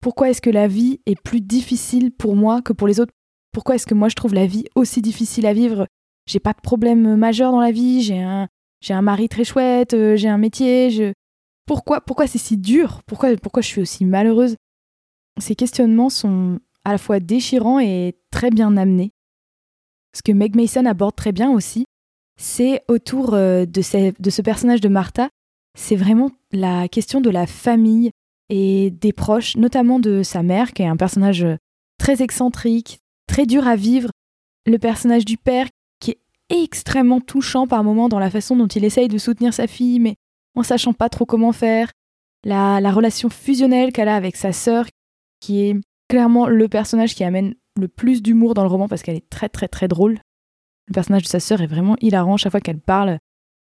Pourquoi 0.01 0.29
est-ce 0.29 0.41
que 0.41 0.49
la 0.49 0.67
vie 0.67 1.01
est 1.05 1.19
plus 1.19 1.41
difficile 1.41 2.11
pour 2.11 2.35
moi 2.35 2.61
que 2.61 2.73
pour 2.73 2.87
les 2.87 2.99
autres? 2.99 3.13
Pourquoi 3.51 3.75
est-ce 3.75 3.87
que 3.87 3.93
moi 3.93 4.09
je 4.09 4.15
trouve 4.15 4.33
la 4.33 4.45
vie 4.45 4.65
aussi 4.75 5.01
difficile 5.01 5.45
à 5.45 5.53
vivre? 5.53 5.87
J'ai 6.27 6.39
pas 6.39 6.53
de 6.53 6.61
problème 6.61 7.15
majeur 7.15 7.51
dans 7.51 7.59
la 7.59 7.71
vie, 7.71 8.01
j'ai 8.01 8.21
un, 8.21 8.47
j'ai 8.81 8.93
un 8.93 9.01
mari 9.01 9.29
très 9.29 9.43
chouette, 9.43 9.93
euh, 9.93 10.15
j'ai 10.15 10.29
un 10.29 10.37
métier, 10.37 10.89
je... 10.89 11.13
Pourquoi, 11.65 12.01
pourquoi 12.01 12.27
c'est 12.27 12.37
si 12.37 12.57
dur? 12.57 13.01
Pourquoi, 13.05 13.35
pourquoi 13.37 13.61
je 13.61 13.67
suis 13.67 13.81
aussi 13.81 14.05
malheureuse? 14.05 14.55
Ces 15.39 15.55
questionnements 15.55 16.09
sont 16.09 16.59
à 16.83 16.91
la 16.91 16.97
fois 16.97 17.19
déchirants 17.19 17.79
et 17.79 18.17
très 18.31 18.49
bien 18.49 18.75
amenés. 18.75 19.11
Ce 20.15 20.23
que 20.23 20.31
Meg 20.31 20.55
Mason 20.55 20.85
aborde 20.85 21.15
très 21.15 21.31
bien 21.31 21.51
aussi, 21.51 21.85
c'est 22.39 22.81
autour 22.87 23.33
euh, 23.33 23.65
de, 23.65 23.81
ce 23.81 24.41
personnage 24.41 24.81
de 24.81 24.89
Martha, 24.89 25.29
c'est 25.77 25.95
vraiment 25.95 26.31
la 26.51 26.87
question 26.87 27.21
de 27.21 27.29
la 27.29 27.45
famille, 27.45 28.11
et 28.49 28.89
des 28.89 29.13
proches, 29.13 29.55
notamment 29.55 29.99
de 29.99 30.23
sa 30.23 30.43
mère, 30.43 30.73
qui 30.73 30.81
est 30.81 30.87
un 30.87 30.97
personnage 30.97 31.45
très 31.97 32.21
excentrique, 32.21 32.99
très 33.27 33.45
dur 33.45 33.67
à 33.67 33.75
vivre, 33.75 34.09
le 34.65 34.77
personnage 34.77 35.25
du 35.25 35.37
père, 35.37 35.67
extrêmement 36.49 37.21
touchant 37.21 37.67
par 37.67 37.83
moments 37.83 38.09
dans 38.09 38.19
la 38.19 38.29
façon 38.29 38.55
dont 38.55 38.67
il 38.67 38.83
essaye 38.83 39.07
de 39.07 39.17
soutenir 39.17 39.53
sa 39.53 39.67
fille, 39.67 39.99
mais 39.99 40.15
en 40.55 40.63
sachant 40.63 40.93
pas 40.93 41.09
trop 41.09 41.25
comment 41.25 41.51
faire, 41.51 41.91
la, 42.43 42.81
la 42.81 42.91
relation 42.91 43.29
fusionnelle 43.29 43.91
qu'elle 43.91 44.07
a 44.07 44.15
avec 44.15 44.35
sa 44.35 44.51
sœur, 44.51 44.85
qui 45.39 45.61
est 45.61 45.75
clairement 46.09 46.47
le 46.47 46.67
personnage 46.67 47.15
qui 47.15 47.23
amène 47.23 47.53
le 47.79 47.87
plus 47.87 48.21
d'humour 48.21 48.53
dans 48.53 48.63
le 48.63 48.69
roman 48.69 48.87
parce 48.87 49.03
qu'elle 49.03 49.15
est 49.15 49.29
très 49.29 49.49
très 49.49 49.67
très 49.67 49.87
drôle. 49.87 50.19
Le 50.87 50.93
personnage 50.93 51.23
de 51.23 51.27
sa 51.27 51.39
sœur 51.39 51.61
est 51.61 51.67
vraiment 51.67 51.95
hilarant, 52.01 52.37
chaque 52.37 52.51
fois 52.51 52.61
qu'elle 52.61 52.79
parle, 52.79 53.19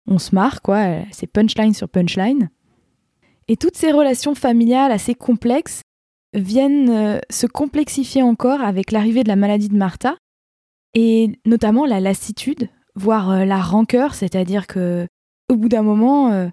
on 0.06 0.18
se 0.18 0.34
marre, 0.34 0.60
quoi, 0.60 0.84
c'est 1.10 1.26
punchline 1.26 1.72
sur 1.72 1.88
punchline. 1.88 2.50
Et 3.48 3.56
toutes 3.56 3.76
ces 3.76 3.92
relations 3.92 4.34
familiales 4.34 4.92
assez 4.92 5.14
complexes 5.14 5.82
viennent 6.34 6.90
euh, 6.90 7.18
se 7.30 7.46
complexifier 7.46 8.22
encore 8.22 8.60
avec 8.60 8.92
l'arrivée 8.92 9.22
de 9.22 9.28
la 9.28 9.36
maladie 9.36 9.68
de 9.68 9.76
Martha. 9.76 10.16
Et 10.94 11.38
notamment 11.44 11.86
la 11.86 12.00
lassitude, 12.00 12.68
voire 12.94 13.30
euh, 13.30 13.44
la 13.44 13.60
rancœur, 13.60 14.14
c'est-à-dire 14.14 14.66
que 14.66 15.06
au 15.50 15.56
bout 15.56 15.68
d'un 15.68 15.82
moment, 15.82 16.32
euh, 16.32 16.48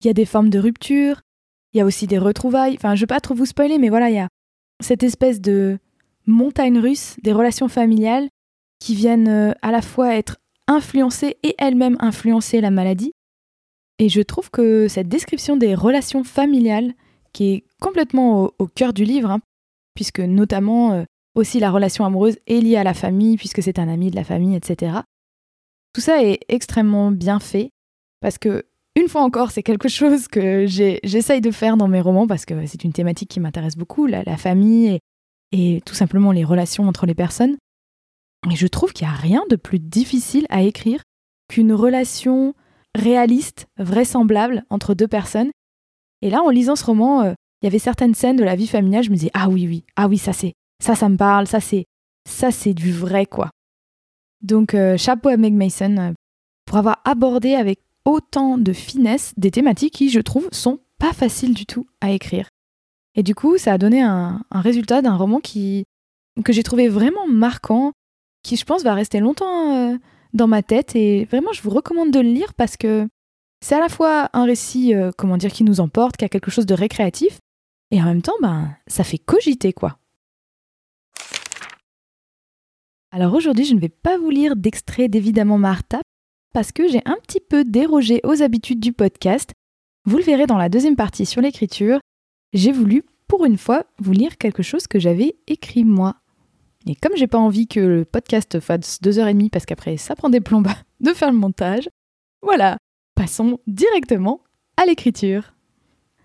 il 0.00 0.06
y 0.06 0.10
a 0.10 0.14
des 0.14 0.24
formes 0.24 0.48
de 0.48 0.58
rupture, 0.58 1.20
il 1.72 1.78
y 1.78 1.80
a 1.80 1.84
aussi 1.84 2.06
des 2.06 2.18
retrouvailles. 2.18 2.74
Enfin, 2.76 2.94
je 2.94 3.02
veux 3.02 3.06
pas 3.06 3.20
trop 3.20 3.34
vous 3.34 3.46
spoiler, 3.46 3.78
mais 3.78 3.90
voilà, 3.90 4.10
il 4.10 4.16
y 4.16 4.20
a 4.20 4.28
cette 4.80 5.02
espèce 5.02 5.40
de 5.40 5.78
montagne 6.26 6.78
russe 6.78 7.16
des 7.22 7.32
relations 7.32 7.68
familiales 7.68 8.28
qui 8.78 8.94
viennent 8.94 9.28
euh, 9.28 9.52
à 9.62 9.72
la 9.72 9.82
fois 9.82 10.14
être 10.14 10.36
influencées 10.68 11.36
et 11.42 11.54
elles-mêmes 11.58 11.96
influencer 12.00 12.60
la 12.60 12.70
maladie. 12.70 13.12
Et 13.98 14.08
je 14.08 14.22
trouve 14.22 14.50
que 14.50 14.88
cette 14.88 15.08
description 15.08 15.56
des 15.56 15.74
relations 15.74 16.24
familiales, 16.24 16.94
qui 17.32 17.52
est 17.52 17.64
complètement 17.80 18.50
au, 18.58 18.66
cœur 18.66 18.92
du 18.92 19.04
livre, 19.04 19.30
hein, 19.30 19.40
puisque 19.94 20.20
notamment 20.20 21.04
aussi 21.34 21.60
la 21.60 21.70
relation 21.70 22.04
amoureuse 22.04 22.38
est 22.46 22.60
liée 22.60 22.76
à 22.76 22.84
la 22.84 22.94
famille, 22.94 23.36
puisque 23.36 23.62
c'est 23.62 23.78
un 23.78 23.88
ami 23.88 24.10
de 24.10 24.16
la 24.16 24.24
famille, 24.24 24.56
etc. 24.56 24.98
Tout 25.92 26.00
ça 26.00 26.22
est 26.22 26.40
extrêmement 26.48 27.10
bien 27.10 27.40
fait, 27.40 27.70
parce 28.20 28.38
que, 28.38 28.64
une 28.96 29.08
fois 29.08 29.22
encore, 29.22 29.50
c'est 29.50 29.62
quelque 29.62 29.88
chose 29.88 30.28
que 30.28 30.66
j'essaye 30.66 31.40
de 31.40 31.50
faire 31.50 31.76
dans 31.76 31.88
mes 31.88 32.00
romans, 32.00 32.26
parce 32.26 32.44
que 32.44 32.66
c'est 32.66 32.84
une 32.84 32.92
thématique 32.92 33.30
qui 33.30 33.40
m'intéresse 33.40 33.76
beaucoup, 33.76 34.06
la, 34.06 34.36
famille 34.36 34.98
et, 35.52 35.80
tout 35.84 35.94
simplement 35.94 36.32
les 36.32 36.44
relations 36.44 36.88
entre 36.88 37.06
les 37.06 37.14
personnes. 37.14 37.56
Et 38.50 38.56
je 38.56 38.66
trouve 38.66 38.92
qu'il 38.92 39.06
n'y 39.06 39.12
a 39.12 39.16
rien 39.16 39.44
de 39.50 39.56
plus 39.56 39.78
difficile 39.78 40.46
à 40.48 40.62
écrire 40.62 41.02
qu'une 41.48 41.72
relation 41.72 42.54
réaliste, 42.96 43.66
vraisemblable 43.76 44.64
entre 44.70 44.94
deux 44.94 45.08
personnes. 45.08 45.50
Et 46.22 46.30
là, 46.30 46.42
en 46.42 46.50
lisant 46.50 46.76
ce 46.76 46.84
roman, 46.84 47.22
euh, 47.22 47.34
il 47.62 47.66
y 47.66 47.68
avait 47.68 47.78
certaines 47.78 48.14
scènes 48.14 48.36
de 48.36 48.44
la 48.44 48.56
vie 48.56 48.66
familiale, 48.66 49.04
je 49.04 49.10
me 49.10 49.16
disais 49.16 49.30
ah 49.34 49.48
oui 49.48 49.66
oui, 49.68 49.84
ah 49.96 50.08
oui 50.08 50.16
ça 50.16 50.32
c'est 50.32 50.54
ça 50.80 50.94
ça 50.94 51.08
me 51.08 51.16
parle, 51.16 51.46
ça 51.46 51.60
c'est 51.60 51.84
ça 52.28 52.50
c'est 52.50 52.74
du 52.74 52.92
vrai 52.92 53.26
quoi. 53.26 53.50
Donc 54.42 54.74
euh, 54.74 54.96
chapeau 54.96 55.28
à 55.28 55.36
Meg 55.36 55.54
Mason 55.54 55.96
euh, 55.98 56.12
pour 56.64 56.78
avoir 56.78 57.00
abordé 57.04 57.54
avec 57.54 57.80
autant 58.04 58.58
de 58.58 58.72
finesse 58.72 59.32
des 59.36 59.50
thématiques 59.50 59.94
qui 59.94 60.10
je 60.10 60.20
trouve 60.20 60.48
sont 60.52 60.80
pas 60.98 61.12
faciles 61.12 61.54
du 61.54 61.66
tout 61.66 61.86
à 62.00 62.10
écrire. 62.10 62.48
Et 63.14 63.22
du 63.22 63.34
coup, 63.34 63.58
ça 63.58 63.72
a 63.72 63.78
donné 63.78 64.00
un, 64.02 64.42
résultat 64.50 65.02
d'un 65.02 65.16
roman 65.16 65.40
qui 65.40 65.84
que 66.44 66.52
j'ai 66.52 66.62
trouvé 66.62 66.88
vraiment 66.88 67.26
marquant, 67.26 67.92
qui 68.42 68.56
je 68.56 68.64
pense 68.64 68.82
va 68.82 68.94
rester 68.94 69.20
longtemps 69.20 69.74
euh, 69.74 69.96
dans 70.32 70.46
ma 70.46 70.62
tête 70.62 70.96
et 70.96 71.24
vraiment 71.26 71.52
je 71.52 71.60
vous 71.60 71.70
recommande 71.70 72.12
de 72.12 72.20
le 72.20 72.30
lire 72.30 72.54
parce 72.54 72.76
que 72.76 73.06
c'est 73.62 73.74
à 73.74 73.80
la 73.80 73.90
fois 73.90 74.30
un 74.32 74.44
récit, 74.44 74.94
comment 75.18 75.36
dire, 75.36 75.52
qui 75.52 75.64
nous 75.64 75.80
emporte, 75.80 76.16
qui 76.16 76.24
a 76.24 76.30
quelque 76.30 76.50
chose 76.50 76.64
de 76.64 76.72
récréatif, 76.72 77.40
et 77.90 78.00
en 78.00 78.06
même 78.06 78.22
temps, 78.22 78.32
ben, 78.40 78.74
ça 78.86 79.04
fait 79.04 79.18
cogiter, 79.18 79.72
quoi. 79.72 79.99
Alors 83.12 83.34
aujourd'hui, 83.34 83.64
je 83.64 83.74
ne 83.74 83.80
vais 83.80 83.88
pas 83.88 84.18
vous 84.18 84.30
lire 84.30 84.54
d'extrait 84.54 85.08
d'Évidemment 85.08 85.58
Martha, 85.58 86.00
parce 86.52 86.70
que 86.70 86.86
j'ai 86.86 87.02
un 87.06 87.16
petit 87.22 87.40
peu 87.40 87.64
dérogé 87.64 88.20
aux 88.22 88.40
habitudes 88.42 88.78
du 88.78 88.92
podcast. 88.92 89.50
Vous 90.04 90.16
le 90.16 90.22
verrez 90.22 90.46
dans 90.46 90.56
la 90.56 90.68
deuxième 90.68 90.94
partie 90.94 91.26
sur 91.26 91.40
l'écriture. 91.40 91.98
J'ai 92.52 92.70
voulu, 92.70 93.02
pour 93.26 93.44
une 93.44 93.58
fois, 93.58 93.84
vous 93.98 94.12
lire 94.12 94.38
quelque 94.38 94.62
chose 94.62 94.86
que 94.86 95.00
j'avais 95.00 95.36
écrit 95.48 95.84
moi. 95.84 96.16
Et 96.86 96.94
comme 96.94 97.16
j'ai 97.16 97.26
pas 97.26 97.38
envie 97.38 97.66
que 97.66 97.80
le 97.80 98.04
podcast 98.04 98.60
fasse 98.60 99.00
deux 99.00 99.18
heures 99.18 99.28
et 99.28 99.34
demie, 99.34 99.50
parce 99.50 99.66
qu'après 99.66 99.96
ça 99.96 100.14
prend 100.14 100.30
des 100.30 100.40
plombes 100.40 100.68
de 101.00 101.12
faire 101.12 101.32
le 101.32 101.38
montage, 101.38 101.88
voilà, 102.42 102.78
passons 103.16 103.58
directement 103.66 104.40
à 104.76 104.86
l'écriture. 104.86 105.54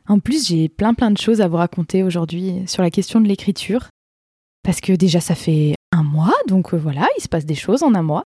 En 0.08 0.20
plus, 0.20 0.48
j'ai 0.48 0.70
plein 0.70 0.94
plein 0.94 1.10
de 1.10 1.18
choses 1.18 1.42
à 1.42 1.48
vous 1.48 1.58
raconter 1.58 2.04
aujourd'hui 2.04 2.63
sur 2.68 2.84
la 2.84 2.92
question 2.92 3.20
de 3.20 3.27
l'écriture. 3.27 3.89
Parce 4.63 4.82
que 4.82 4.94
déjà, 4.94 5.20
ça 5.20 5.36
fait 5.36 5.75
donc 6.48 6.74
euh, 6.74 6.77
voilà, 6.77 7.07
il 7.17 7.22
se 7.22 7.29
passe 7.29 7.45
des 7.45 7.55
choses 7.55 7.84
en 7.84 7.95
un 7.95 8.03
mois. 8.03 8.24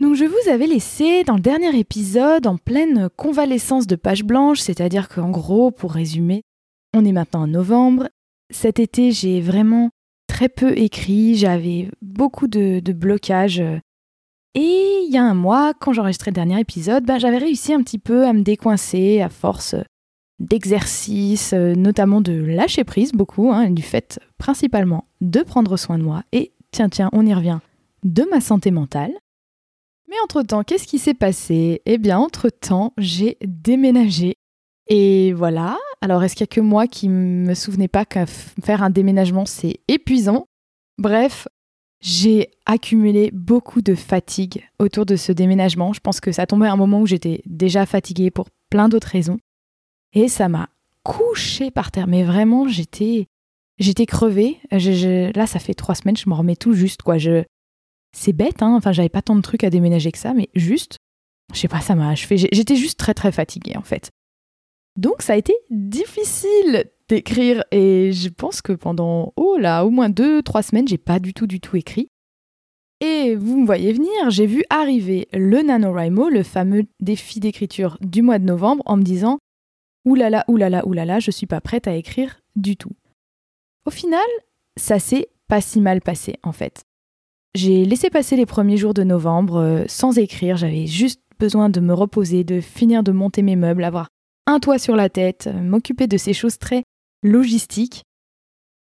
Donc 0.00 0.14
je 0.14 0.24
vous 0.24 0.50
avais 0.50 0.66
laissé 0.66 1.24
dans 1.24 1.34
le 1.34 1.40
dernier 1.40 1.76
épisode 1.76 2.46
en 2.46 2.56
pleine 2.56 3.08
convalescence 3.16 3.86
de 3.86 3.96
page 3.96 4.22
blanche, 4.22 4.60
c'est-à-dire 4.60 5.08
qu'en 5.08 5.30
gros, 5.30 5.70
pour 5.70 5.92
résumer, 5.92 6.42
on 6.94 7.04
est 7.04 7.12
maintenant 7.12 7.42
en 7.42 7.46
novembre. 7.48 8.08
Cet 8.50 8.78
été, 8.78 9.10
j'ai 9.10 9.40
vraiment 9.40 9.90
très 10.28 10.48
peu 10.48 10.78
écrit, 10.78 11.34
j'avais 11.34 11.90
beaucoup 12.00 12.46
de, 12.46 12.80
blocages. 12.92 13.62
Et 14.54 15.02
il 15.04 15.12
y 15.12 15.18
a 15.18 15.24
un 15.24 15.34
mois, 15.34 15.74
quand 15.74 15.92
j'enregistrais 15.92 16.30
le 16.30 16.36
dernier 16.36 16.60
épisode, 16.60 17.04
ben, 17.04 17.18
j'avais 17.18 17.38
réussi 17.38 17.74
un 17.74 17.82
petit 17.82 17.98
peu 17.98 18.24
à 18.24 18.32
me 18.32 18.42
décoincer 18.42 19.20
à 19.20 19.28
force 19.28 19.74
d'exercices, 20.38 21.52
euh, 21.52 21.74
notamment 21.74 22.20
de 22.20 22.32
lâcher 22.32 22.84
prise 22.84 23.12
beaucoup, 23.12 23.50
hein, 23.50 23.70
du 23.70 23.82
fait 23.82 24.20
principalement 24.38 25.08
de 25.20 25.40
prendre 25.40 25.76
soin 25.76 25.98
de 25.98 26.04
moi 26.04 26.22
et, 26.32 26.52
tiens, 26.70 26.88
tiens, 26.88 27.10
on 27.12 27.26
y 27.26 27.34
revient, 27.34 27.58
de 28.04 28.24
ma 28.30 28.40
santé 28.40 28.70
mentale. 28.70 29.12
Mais 30.08 30.16
entre-temps, 30.24 30.64
qu'est-ce 30.64 30.86
qui 30.86 30.98
s'est 30.98 31.14
passé? 31.14 31.82
Eh 31.84 31.98
bien, 31.98 32.18
entre-temps, 32.18 32.94
j'ai 32.96 33.36
déménagé. 33.42 34.36
Et 34.88 35.34
voilà, 35.34 35.76
alors 36.00 36.24
est-ce 36.24 36.34
qu'il 36.34 36.44
y 36.44 36.50
a 36.50 36.54
que 36.54 36.62
moi 36.62 36.86
qui 36.86 37.10
me 37.10 37.52
souvenais 37.52 37.88
pas 37.88 38.06
que 38.06 38.24
faire 38.26 38.82
un 38.82 38.88
déménagement, 38.88 39.44
c'est 39.44 39.80
épuisant? 39.86 40.46
Bref, 40.96 41.46
j'ai 42.00 42.50
accumulé 42.64 43.30
beaucoup 43.32 43.82
de 43.82 43.94
fatigue 43.94 44.66
autour 44.78 45.04
de 45.04 45.16
ce 45.16 45.32
déménagement. 45.32 45.92
Je 45.92 46.00
pense 46.00 46.20
que 46.20 46.32
ça 46.32 46.46
tombait 46.46 46.68
à 46.68 46.72
un 46.72 46.76
moment 46.76 47.00
où 47.00 47.06
j'étais 47.06 47.42
déjà 47.44 47.84
fatiguée 47.84 48.30
pour 48.30 48.48
plein 48.70 48.88
d'autres 48.88 49.08
raisons. 49.08 49.38
Et 50.14 50.28
ça 50.28 50.48
m'a 50.48 50.70
couché 51.02 51.70
par 51.70 51.90
terre. 51.90 52.06
Mais 52.06 52.24
vraiment, 52.24 52.66
j'étais, 52.66 53.26
j'étais 53.78 54.06
crevée. 54.06 54.58
là, 54.70 55.46
ça 55.46 55.58
fait 55.58 55.74
trois 55.74 55.94
semaines, 55.94 56.16
je 56.16 56.28
m'en 56.28 56.36
remets 56.36 56.56
tout 56.56 56.72
juste, 56.72 57.02
quoi. 57.02 57.18
Je, 57.18 57.44
c'est 58.16 58.32
bête, 58.32 58.62
hein. 58.62 58.74
Enfin, 58.76 58.92
j'avais 58.92 59.08
pas 59.08 59.22
tant 59.22 59.36
de 59.36 59.40
trucs 59.40 59.64
à 59.64 59.70
déménager 59.70 60.12
que 60.12 60.18
ça, 60.18 60.34
mais 60.34 60.48
juste, 60.54 60.98
je 61.54 61.58
sais 61.58 61.68
pas, 61.68 61.80
ça 61.80 61.94
m'a 61.94 62.10
achevé. 62.10 62.36
J'étais 62.36 62.76
juste 62.76 62.98
très, 62.98 63.14
très 63.14 63.32
fatiguée, 63.32 63.76
en 63.76 63.82
fait. 63.82 64.10
Donc, 64.96 65.22
ça 65.22 65.34
a 65.34 65.36
été 65.36 65.54
difficile 65.70 66.84
d'écrire. 67.08 67.64
Et 67.70 68.12
je 68.12 68.28
pense 68.28 68.62
que 68.62 68.72
pendant, 68.72 69.32
oh 69.36 69.56
là, 69.58 69.84
au 69.84 69.90
moins 69.90 70.08
deux, 70.08 70.42
trois 70.42 70.62
semaines, 70.62 70.88
j'ai 70.88 70.98
pas 70.98 71.20
du 71.20 71.34
tout, 71.34 71.46
du 71.46 71.60
tout 71.60 71.76
écrit. 71.76 72.08
Et 73.00 73.36
vous 73.36 73.60
me 73.60 73.66
voyez 73.66 73.92
venir, 73.92 74.10
j'ai 74.28 74.46
vu 74.46 74.64
arriver 74.70 75.28
le 75.32 75.62
NaNoWriMo, 75.62 76.30
le 76.30 76.42
fameux 76.42 76.84
défi 76.98 77.38
d'écriture 77.38 77.96
du 78.00 78.22
mois 78.22 78.40
de 78.40 78.44
novembre, 78.44 78.82
en 78.86 78.96
me 78.96 79.02
disant 79.02 79.38
oulala, 80.04 80.44
oulala, 80.48 80.84
oulala, 80.84 81.20
je 81.20 81.30
suis 81.30 81.46
pas 81.46 81.60
prête 81.60 81.86
à 81.86 81.94
écrire 81.94 82.40
du 82.56 82.76
tout. 82.76 82.90
Au 83.86 83.90
final, 83.90 84.26
ça 84.76 84.98
s'est 84.98 85.28
pas 85.48 85.60
si 85.60 85.80
mal 85.80 86.00
passé 86.00 86.36
en 86.42 86.52
fait. 86.52 86.84
J'ai 87.54 87.84
laissé 87.84 88.10
passer 88.10 88.36
les 88.36 88.46
premiers 88.46 88.76
jours 88.76 88.94
de 88.94 89.02
novembre 89.02 89.56
euh, 89.56 89.84
sans 89.88 90.18
écrire, 90.18 90.56
j'avais 90.56 90.86
juste 90.86 91.22
besoin 91.38 91.70
de 91.70 91.80
me 91.80 91.94
reposer, 91.94 92.44
de 92.44 92.60
finir 92.60 93.02
de 93.02 93.12
monter 93.12 93.42
mes 93.42 93.56
meubles, 93.56 93.84
avoir 93.84 94.08
un 94.46 94.60
toit 94.60 94.78
sur 94.78 94.96
la 94.96 95.08
tête, 95.08 95.48
euh, 95.48 95.60
m'occuper 95.60 96.06
de 96.06 96.16
ces 96.16 96.32
choses 96.32 96.58
très 96.58 96.84
logistiques. 97.22 98.04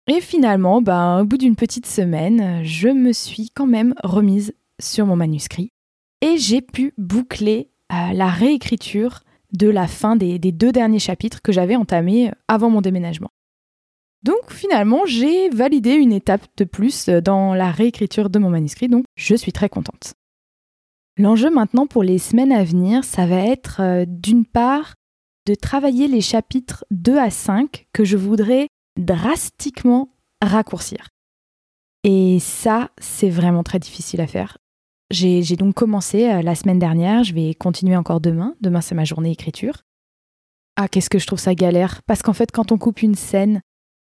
Et 0.07 0.21
finalement, 0.21 0.81
ben, 0.81 1.21
au 1.21 1.25
bout 1.25 1.37
d'une 1.37 1.55
petite 1.55 1.85
semaine, 1.85 2.63
je 2.63 2.89
me 2.89 3.13
suis 3.13 3.51
quand 3.51 3.67
même 3.67 3.93
remise 4.03 4.53
sur 4.81 5.05
mon 5.05 5.15
manuscrit 5.15 5.69
et 6.21 6.37
j'ai 6.37 6.61
pu 6.61 6.93
boucler 6.97 7.69
euh, 7.91 8.13
la 8.13 8.27
réécriture 8.27 9.21
de 9.53 9.69
la 9.69 9.87
fin 9.87 10.15
des, 10.15 10.39
deux 10.39 10.71
derniers 10.71 10.99
chapitres 10.99 11.41
que 11.41 11.51
j'avais 11.51 11.75
entamés 11.75 12.31
avant 12.47 12.69
mon 12.69 12.81
déménagement. 12.81 13.29
Donc 14.23 14.51
finalement, 14.51 15.05
j'ai 15.05 15.49
validé 15.49 15.93
une 15.93 16.11
étape 16.11 16.45
de 16.57 16.65
plus 16.65 17.07
dans 17.07 17.53
la 17.53 17.71
réécriture 17.71 18.29
de 18.29 18.39
mon 18.39 18.49
manuscrit, 18.49 18.89
donc 18.89 19.05
je 19.15 19.35
suis 19.35 19.53
très 19.53 19.69
contente. 19.69 20.13
L'enjeu 21.17 21.49
maintenant 21.49 21.87
pour 21.87 22.03
les 22.03 22.17
semaines 22.17 22.51
à 22.51 22.63
venir, 22.63 23.03
ça 23.03 23.25
va 23.25 23.41
être 23.41 23.81
euh, 23.81 24.05
d'une 24.07 24.45
part 24.45 24.93
de 25.45 25.53
travailler 25.55 26.07
les 26.07 26.21
chapitres 26.21 26.85
2 26.91 27.17
à 27.17 27.29
5 27.29 27.87
que 27.91 28.05
je 28.05 28.15
voudrais 28.15 28.67
drastiquement 28.97 30.15
raccourcir. 30.41 31.09
Et 32.03 32.39
ça, 32.39 32.91
c'est 33.01 33.29
vraiment 33.29 33.63
très 33.63 33.79
difficile 33.79 34.21
à 34.21 34.27
faire. 34.27 34.57
J'ai 35.11 35.41
donc 35.57 35.73
commencé 35.73 36.29
euh, 36.29 36.41
la 36.41 36.55
semaine 36.55 36.79
dernière, 36.79 37.23
je 37.23 37.33
vais 37.33 37.53
continuer 37.53 37.97
encore 37.97 38.21
demain. 38.21 38.55
Demain, 38.61 38.79
c'est 38.79 38.95
ma 38.95 39.05
journée 39.05 39.31
écriture. 39.31 39.81
Ah, 40.77 40.87
qu'est-ce 40.87 41.09
que 41.09 41.19
je 41.19 41.27
trouve 41.27 41.39
ça 41.39 41.55
galère 41.55 42.01
Parce 42.05 42.21
qu'en 42.21 42.31
fait, 42.33 42.51
quand 42.51 42.71
on 42.71 42.77
coupe 42.77 43.01
une 43.01 43.15
scène, 43.15 43.61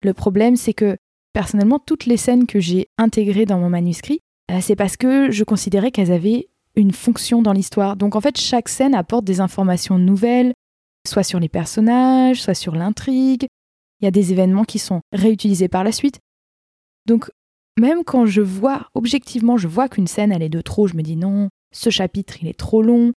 le 0.04 0.14
problème, 0.14 0.56
c'est 0.56 0.74
que 0.74 0.98
personnellement, 1.34 1.80
toutes 1.80 2.06
les 2.06 2.18
scènes 2.18 2.48
que 2.48 2.60
j'ai 2.60 2.88
intégrées 2.98 3.46
dans 3.46 3.60
mon 3.60 3.70
manuscrit, 3.70 4.20
euh, 4.52 4.60
c'est 4.62 4.76
parce 4.76 4.98
que 4.98 5.32
je 5.32 5.44
considérais 5.44 5.92
qu'elles 5.92 6.12
avaient 6.12 6.48
une 6.76 6.92
fonction 6.92 7.42
dans 7.42 7.54
l'histoire. 7.54 7.96
Donc 7.96 8.16
en 8.16 8.22
fait, 8.22 8.38
chaque 8.38 8.70
scène 8.70 8.96
apporte 8.96 9.26
des 9.26 9.42
informations 9.42 9.98
nouvelles, 9.98 10.54
soit 11.08 11.24
sur 11.24 11.40
les 11.40 11.50
personnages, 11.50 12.42
soit 12.42 12.54
sur 12.54 12.76
l'intrigue. 12.76 13.48
Il 14.00 14.06
y 14.06 14.08
a 14.08 14.12
des 14.12 14.32
événements 14.32 14.64
qui 14.64 14.80
sont 14.80 15.02
réutilisés 15.12 15.68
par 15.68 15.84
la 15.84 15.92
suite. 15.92 16.20
Donc 17.06 17.32
même 17.80 18.04
quand 18.04 18.26
je 18.26 18.42
vois, 18.42 18.90
objectivement, 18.94 19.58
je 19.58 19.68
vois 19.68 19.90
qu'une 19.90 20.08
scène, 20.08 20.32
elle 20.32 20.44
est 20.44 20.50
de 20.50 20.62
trop, 20.62 20.88
je 20.88 20.96
me 20.96 21.02
dis 21.02 21.16
non, 21.16 21.50
ce 21.74 21.90
chapitre, 21.90 22.42
il 22.42 22.48
est 22.48 22.58
trop 22.58 22.82
long, 22.82 23.14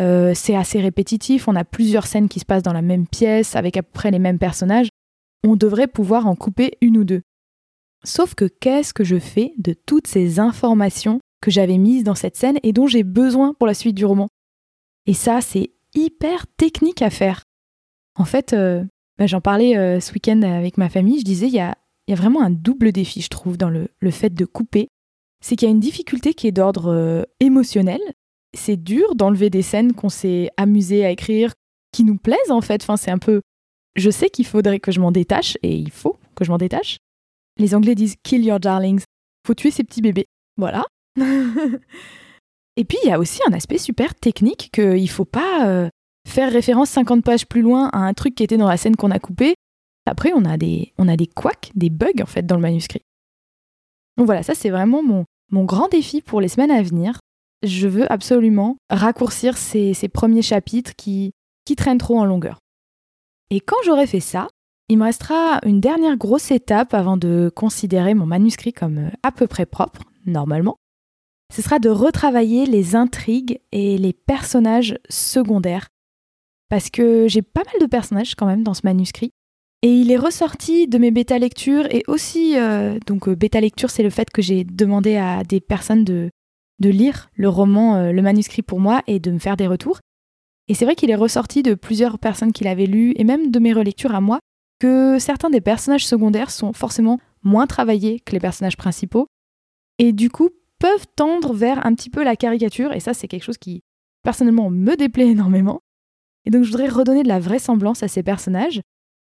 euh, 0.00 0.32
c'est 0.34 0.56
assez 0.56 0.80
répétitif, 0.80 1.48
on 1.48 1.56
a 1.56 1.64
plusieurs 1.64 2.06
scènes 2.06 2.28
qui 2.28 2.40
se 2.40 2.44
passent 2.44 2.62
dans 2.62 2.72
la 2.72 2.82
même 2.82 3.06
pièce, 3.06 3.56
avec 3.56 3.76
à 3.76 3.82
peu 3.82 3.90
près 3.92 4.10
les 4.10 4.18
mêmes 4.18 4.38
personnages, 4.38 4.88
on 5.44 5.56
devrait 5.56 5.88
pouvoir 5.88 6.26
en 6.26 6.36
couper 6.36 6.72
une 6.80 6.98
ou 6.98 7.04
deux. 7.04 7.22
Sauf 8.04 8.34
que 8.34 8.44
qu'est-ce 8.44 8.94
que 8.94 9.04
je 9.04 9.18
fais 9.18 9.52
de 9.58 9.72
toutes 9.72 10.06
ces 10.06 10.38
informations 10.38 11.20
que 11.40 11.50
j'avais 11.50 11.78
mises 11.78 12.04
dans 12.04 12.14
cette 12.14 12.36
scène 12.36 12.58
et 12.62 12.72
dont 12.72 12.86
j'ai 12.86 13.04
besoin 13.04 13.54
pour 13.54 13.66
la 13.66 13.74
suite 13.74 13.96
du 13.96 14.04
roman? 14.04 14.28
Et 15.06 15.14
ça, 15.14 15.40
c'est 15.40 15.70
hyper 15.94 16.46
technique 16.56 17.02
à 17.02 17.10
faire. 17.10 17.42
En 18.14 18.24
fait, 18.24 18.52
euh, 18.52 18.84
bah, 19.18 19.26
j'en 19.26 19.40
parlais 19.40 19.76
euh, 19.76 20.00
ce 20.00 20.12
week-end 20.12 20.42
avec 20.42 20.78
ma 20.78 20.88
famille, 20.88 21.20
je 21.20 21.24
disais, 21.24 21.46
il 21.46 21.54
y 21.54 21.60
a, 21.60 21.76
vraiment 22.10 22.42
un 22.42 22.50
double 22.50 22.92
défi, 22.92 23.20
je 23.20 23.28
trouve, 23.28 23.56
dans 23.56 23.70
le, 23.70 23.88
fait 24.10 24.34
de 24.34 24.44
couper. 24.44 24.88
C'est 25.40 25.56
qu'il 25.56 25.66
y 25.66 25.70
a 25.70 25.72
une 25.72 25.80
difficulté 25.80 26.34
qui 26.34 26.46
est 26.46 26.52
d'ordre 26.52 26.92
euh, 26.92 27.22
émotionnel. 27.40 28.00
C'est 28.56 28.76
dur 28.76 29.14
d'enlever 29.14 29.50
des 29.50 29.62
scènes 29.62 29.92
qu'on 29.92 30.08
s'est 30.08 30.50
amusé 30.56 31.04
à 31.04 31.10
écrire, 31.10 31.52
qui 31.92 32.04
nous 32.04 32.16
plaisent 32.16 32.50
en 32.50 32.60
fait. 32.60 32.82
Enfin, 32.82 32.96
c'est 32.96 33.10
un 33.10 33.18
peu. 33.18 33.40
Je 33.96 34.10
sais 34.10 34.30
qu'il 34.30 34.46
faudrait 34.46 34.80
que 34.80 34.92
je 34.92 35.00
m'en 35.00 35.12
détache, 35.12 35.56
et 35.62 35.76
il 35.76 35.90
faut 35.90 36.18
que 36.34 36.44
je 36.44 36.50
m'en 36.50 36.58
détache. 36.58 36.98
Les 37.56 37.74
Anglais 37.74 37.94
disent 37.94 38.16
kill 38.22 38.44
your 38.44 38.60
darlings. 38.60 39.02
Faut 39.46 39.54
tuer 39.54 39.70
ces 39.70 39.84
petits 39.84 40.02
bébés. 40.02 40.26
Voilà. 40.56 40.84
et 42.76 42.84
puis, 42.84 42.98
il 43.02 43.08
y 43.08 43.12
a 43.12 43.18
aussi 43.18 43.40
un 43.48 43.52
aspect 43.52 43.78
super 43.78 44.14
technique 44.14 44.70
qu'il 44.72 45.02
ne 45.02 45.06
faut 45.08 45.24
pas 45.24 45.90
faire 46.28 46.52
référence 46.52 46.90
50 46.90 47.24
pages 47.24 47.46
plus 47.46 47.62
loin 47.62 47.88
à 47.92 47.98
un 47.98 48.14
truc 48.14 48.34
qui 48.34 48.44
était 48.44 48.58
dans 48.58 48.68
la 48.68 48.76
scène 48.76 48.96
qu'on 48.96 49.10
a 49.10 49.18
coupé. 49.18 49.54
Après, 50.06 50.32
on 50.34 50.44
a 50.44 50.56
des, 50.56 50.92
on 50.98 51.08
a 51.08 51.16
des 51.16 51.26
couacs, 51.26 51.70
des 51.74 51.90
bugs 51.90 52.22
en 52.22 52.26
fait 52.26 52.46
dans 52.46 52.54
le 52.54 52.62
manuscrit. 52.62 53.02
Donc 54.16 54.26
voilà, 54.26 54.42
ça 54.42 54.54
c'est 54.54 54.70
vraiment 54.70 55.02
mon, 55.02 55.24
mon 55.50 55.64
grand 55.64 55.88
défi 55.88 56.22
pour 56.22 56.40
les 56.40 56.48
semaines 56.48 56.70
à 56.70 56.82
venir. 56.82 57.18
Je 57.62 57.88
veux 57.88 58.10
absolument 58.12 58.76
raccourcir 58.90 59.56
ces, 59.56 59.94
ces 59.94 60.08
premiers 60.08 60.42
chapitres 60.42 60.92
qui, 60.96 61.32
qui 61.64 61.76
traînent 61.76 61.98
trop 61.98 62.18
en 62.18 62.24
longueur. 62.24 62.58
Et 63.50 63.60
quand 63.60 63.76
j'aurai 63.84 64.06
fait 64.06 64.20
ça, 64.20 64.48
il 64.88 64.98
me 64.98 65.04
restera 65.04 65.60
une 65.64 65.80
dernière 65.80 66.16
grosse 66.16 66.50
étape 66.50 66.94
avant 66.94 67.16
de 67.16 67.50
considérer 67.54 68.14
mon 68.14 68.26
manuscrit 68.26 68.72
comme 68.72 69.10
à 69.22 69.32
peu 69.32 69.46
près 69.46 69.66
propre, 69.66 70.02
normalement. 70.26 70.76
Ce 71.54 71.62
sera 71.62 71.78
de 71.78 71.88
retravailler 71.88 72.66
les 72.66 72.94
intrigues 72.94 73.60
et 73.72 73.96
les 73.98 74.12
personnages 74.12 74.98
secondaires 75.08 75.88
parce 76.68 76.90
que 76.90 77.26
j'ai 77.28 77.42
pas 77.42 77.62
mal 77.64 77.80
de 77.80 77.86
personnages 77.86 78.34
quand 78.34 78.46
même 78.46 78.62
dans 78.62 78.74
ce 78.74 78.82
manuscrit. 78.84 79.32
Et 79.82 79.92
il 79.92 80.10
est 80.10 80.16
ressorti 80.16 80.88
de 80.88 80.98
mes 80.98 81.10
bêta 81.10 81.38
lectures 81.38 81.86
et 81.92 82.02
aussi, 82.08 82.58
euh, 82.58 82.98
donc 83.06 83.28
euh, 83.28 83.36
bêta 83.36 83.60
lecture, 83.60 83.90
c'est 83.90 84.02
le 84.02 84.10
fait 84.10 84.28
que 84.30 84.42
j'ai 84.42 84.64
demandé 84.64 85.16
à 85.16 85.44
des 85.44 85.60
personnes 85.60 86.04
de, 86.04 86.30
lire 86.80 87.30
le 87.34 87.48
roman, 87.48 87.96
euh, 87.96 88.12
le 88.12 88.22
manuscrit 88.22 88.62
pour 88.62 88.80
moi 88.80 89.02
et 89.06 89.20
de 89.20 89.30
me 89.30 89.38
faire 89.38 89.56
des 89.56 89.68
retours. 89.68 90.00
Et 90.68 90.74
c'est 90.74 90.84
vrai 90.84 90.94
qu'il 90.94 91.10
est 91.10 91.16
ressorti 91.16 91.62
de 91.62 91.74
plusieurs 91.74 92.18
personnes 92.18 92.52
qui 92.52 92.64
l'avaient 92.64 92.86
lu 92.86 93.14
et 93.16 93.24
même 93.24 93.50
de 93.50 93.58
mes 93.58 93.72
relectures 93.72 94.14
à 94.14 94.20
moi 94.20 94.38
que 94.78 95.18
certains 95.18 95.50
des 95.50 95.60
personnages 95.60 96.06
secondaires 96.06 96.50
sont 96.50 96.72
forcément 96.72 97.18
moins 97.42 97.66
travaillés 97.66 98.20
que 98.20 98.32
les 98.32 98.40
personnages 98.40 98.76
principaux 98.76 99.26
et 99.98 100.12
du 100.12 100.30
coup 100.30 100.50
peuvent 100.78 101.06
tendre 101.16 101.54
vers 101.54 101.84
un 101.84 101.94
petit 101.94 102.10
peu 102.10 102.22
la 102.22 102.36
caricature 102.36 102.92
et 102.92 103.00
ça 103.00 103.14
c'est 103.14 103.28
quelque 103.28 103.42
chose 103.42 103.58
qui 103.58 103.82
personnellement 104.22 104.70
me 104.70 104.94
déplaît 104.94 105.28
énormément. 105.30 105.80
Et 106.44 106.50
donc 106.50 106.64
je 106.64 106.70
voudrais 106.70 106.88
redonner 106.88 107.22
de 107.22 107.28
la 107.28 107.40
vraisemblance 107.40 108.02
à 108.02 108.08
ces 108.08 108.22
personnages, 108.22 108.80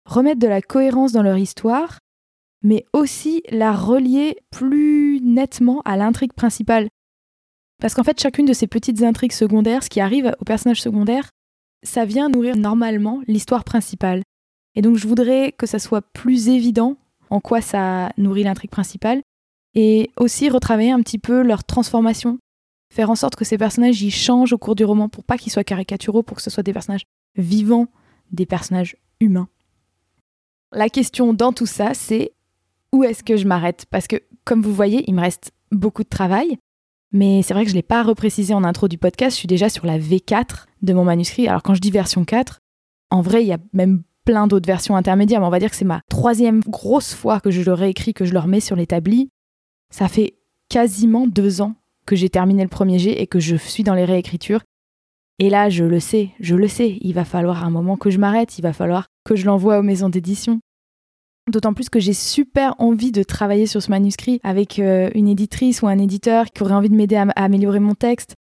remettre 0.05 0.39
de 0.39 0.48
la 0.48 0.62
cohérence 0.62 1.12
dans 1.12 1.24
leur 1.24 1.38
histoire, 1.38 2.00
mais 2.62 2.86
aussi 2.93 3.41
la 3.50 3.74
relier 3.74 4.38
plus 4.51 5.22
nettement 5.22 5.81
à 5.86 5.98
l'intrigue 5.98 6.34
principale. 6.34 6.89
Parce 7.79 7.93
qu'en 7.93 8.03
fait, 8.03 8.19
chacune 8.19 8.45
de 8.45 8.53
ces 8.53 8.67
petites 8.67 9.01
intrigues 9.03 9.31
secondaires, 9.31 9.83
ce 9.83 9.89
qui 9.89 10.01
arrive 10.01 10.36
aux 10.39 10.45
personnages 10.45 10.81
secondaires, 10.81 11.29
ça 11.83 12.05
vient 12.05 12.29
nourrir 12.29 12.57
normalement 12.57 13.21
l'histoire 13.27 13.63
principale. 13.63 14.21
Et 14.75 14.81
donc 14.81 14.98
je 14.98 15.07
voudrais 15.07 15.53
que 15.53 15.65
ça 15.65 15.79
soit 15.79 16.01
plus 16.01 16.50
évident 16.50 16.98
en 17.29 17.39
quoi 17.39 17.62
ça 17.62 18.12
nourrit 18.17 18.43
l'intrigue 18.43 18.71
principale, 18.71 19.21
et 19.75 20.09
aussi 20.17 20.50
retravailler 20.50 20.91
un 20.91 21.01
petit 21.01 21.19
peu 21.19 21.41
leur 21.41 21.63
transformation 21.63 22.39
faire 22.91 23.09
en 23.09 23.15
sorte 23.15 23.36
que 23.36 23.45
ces 23.45 23.57
personnages 23.57 24.01
y 24.01 24.12
changent 24.12 24.53
au 24.53 24.57
cours 24.57 24.75
du 24.75 24.83
roman 24.83 25.09
pour 25.09 25.24
pas 25.24 25.37
qu'ils 25.37 25.51
soient 25.51 25.63
caricaturaux, 25.63 26.24
pour 26.24 26.37
que 26.37 26.44
ce 26.44 26.50
soit 26.50 26.63
des 26.63 26.74
personnages 26.74 27.05
vivants, 27.35 27.87
des 28.31 28.46
personnages 28.46 28.98
humains. 29.20 29.48
La 30.72 30.89
question 30.89 31.33
dans 31.33 31.53
tout 31.53 31.65
ça, 31.65 31.94
c'est 31.94 32.33
où 32.92 33.03
est-ce 33.03 33.24
que 33.24 33.37
je 33.37 33.46
m'arrête? 33.46 33.85
Parce 33.89 34.07
que, 34.07 34.18
comme 34.44 34.61
vous 34.61 34.74
voyez, 34.74 35.03
il 35.07 35.13
me 35.13 35.22
reste 35.22 35.51
beaucoup 35.72 36.03
de 36.03 36.09
travail, 36.09 36.57
mais 37.11 37.41
c'est 37.41 37.53
vrai 37.53 37.63
que 37.63 37.69
je 37.69 37.75
ne 37.75 37.79
l'ai 37.79 37.83
pas 37.83 38.03
reprécisé 38.03 38.53
en 38.53 38.63
intro 38.63 38.87
du 38.87 38.98
podcast, 38.98 39.35
je 39.35 39.39
suis 39.39 39.48
déjà 39.48 39.69
sur 39.69 39.85
la 39.85 39.98
V4 39.98 40.65
de 40.81 40.93
mon 40.93 41.03
manuscrit. 41.03 41.48
Alors 41.48 41.63
quand 41.63 41.74
je 41.74 41.81
dis 41.81 41.91
version 41.91 42.25
4, 42.25 42.59
en 43.11 43.22
vrai, 43.22 43.43
il 43.43 43.48
y 43.48 43.53
a 43.53 43.57
même 43.74 44.03
plein 44.25 44.48
d'autres 44.48 44.67
versions 44.67 44.95
intermédiaires, 44.95 45.39
mais 45.39 45.48
on 45.48 45.51
va 45.51 45.59
dire 45.59 45.72
que 45.72 45.75
c'est 45.75 45.85
ma 45.85 46.01
troisième 46.09 46.61
grosse 46.61 47.13
fois 47.13 47.39
que 47.39 47.50
je 47.50 47.61
le 47.61 47.74
réécris, 47.74 48.13
que 48.13 48.25
je 48.25 48.33
le 48.33 48.39
remets 48.39 48.59
sur 48.59 48.75
l'établi. 48.75 49.31
Ça 49.89 50.07
fait 50.07 50.35
quasiment 50.69 51.25
deux 51.25 51.61
ans 51.61 51.74
que 52.05 52.15
j'ai 52.15 52.29
terminé 52.29 52.61
le 52.63 52.69
premier 52.69 53.00
jet 53.00 53.19
et 53.22 53.27
que 53.27 53.39
je 53.39 53.55
suis 53.55 53.83
dans 53.83 53.95
les 53.95 54.05
réécritures. 54.05 54.61
Et 55.39 55.50
là, 55.50 55.69
je 55.69 55.85
le 55.85 56.00
sais, 56.00 56.31
je 56.39 56.55
le 56.55 56.67
sais, 56.67 56.98
il 57.01 57.13
va 57.13 57.25
falloir 57.25 57.63
un 57.63 57.69
moment 57.69 57.98
que 57.98 58.09
je 58.09 58.19
m'arrête, 58.19 58.59
il 58.59 58.61
va 58.61 58.74
falloir 58.74 59.07
que 59.24 59.35
je 59.35 59.45
l'envoie 59.45 59.79
aux 59.79 59.83
maisons 59.83 60.09
d'édition. 60.09 60.59
D'autant 61.50 61.74
plus 61.74 61.90
que 61.90 62.00
j'ai 62.00 62.14
super 62.14 62.75
envie 62.79 63.12
de 63.12 63.24
travailler 63.24 63.66
sur 63.66 63.81
ce 63.81 63.90
manuscrit 63.90 64.40
avec 64.44 64.79
euh, 64.79 65.09
une 65.16 65.27
éditrice 65.27 65.81
ou 65.81 65.88
un 65.88 65.98
éditeur 65.98 66.46
qui 66.48 66.64
aurait 66.64 66.74
envie 66.74 66.90
de 66.90 66.96
m'aider 66.96 67.16
à, 67.16 67.27
améliorer 67.35 67.79
mon 67.79 67.96
texte. 67.96 68.35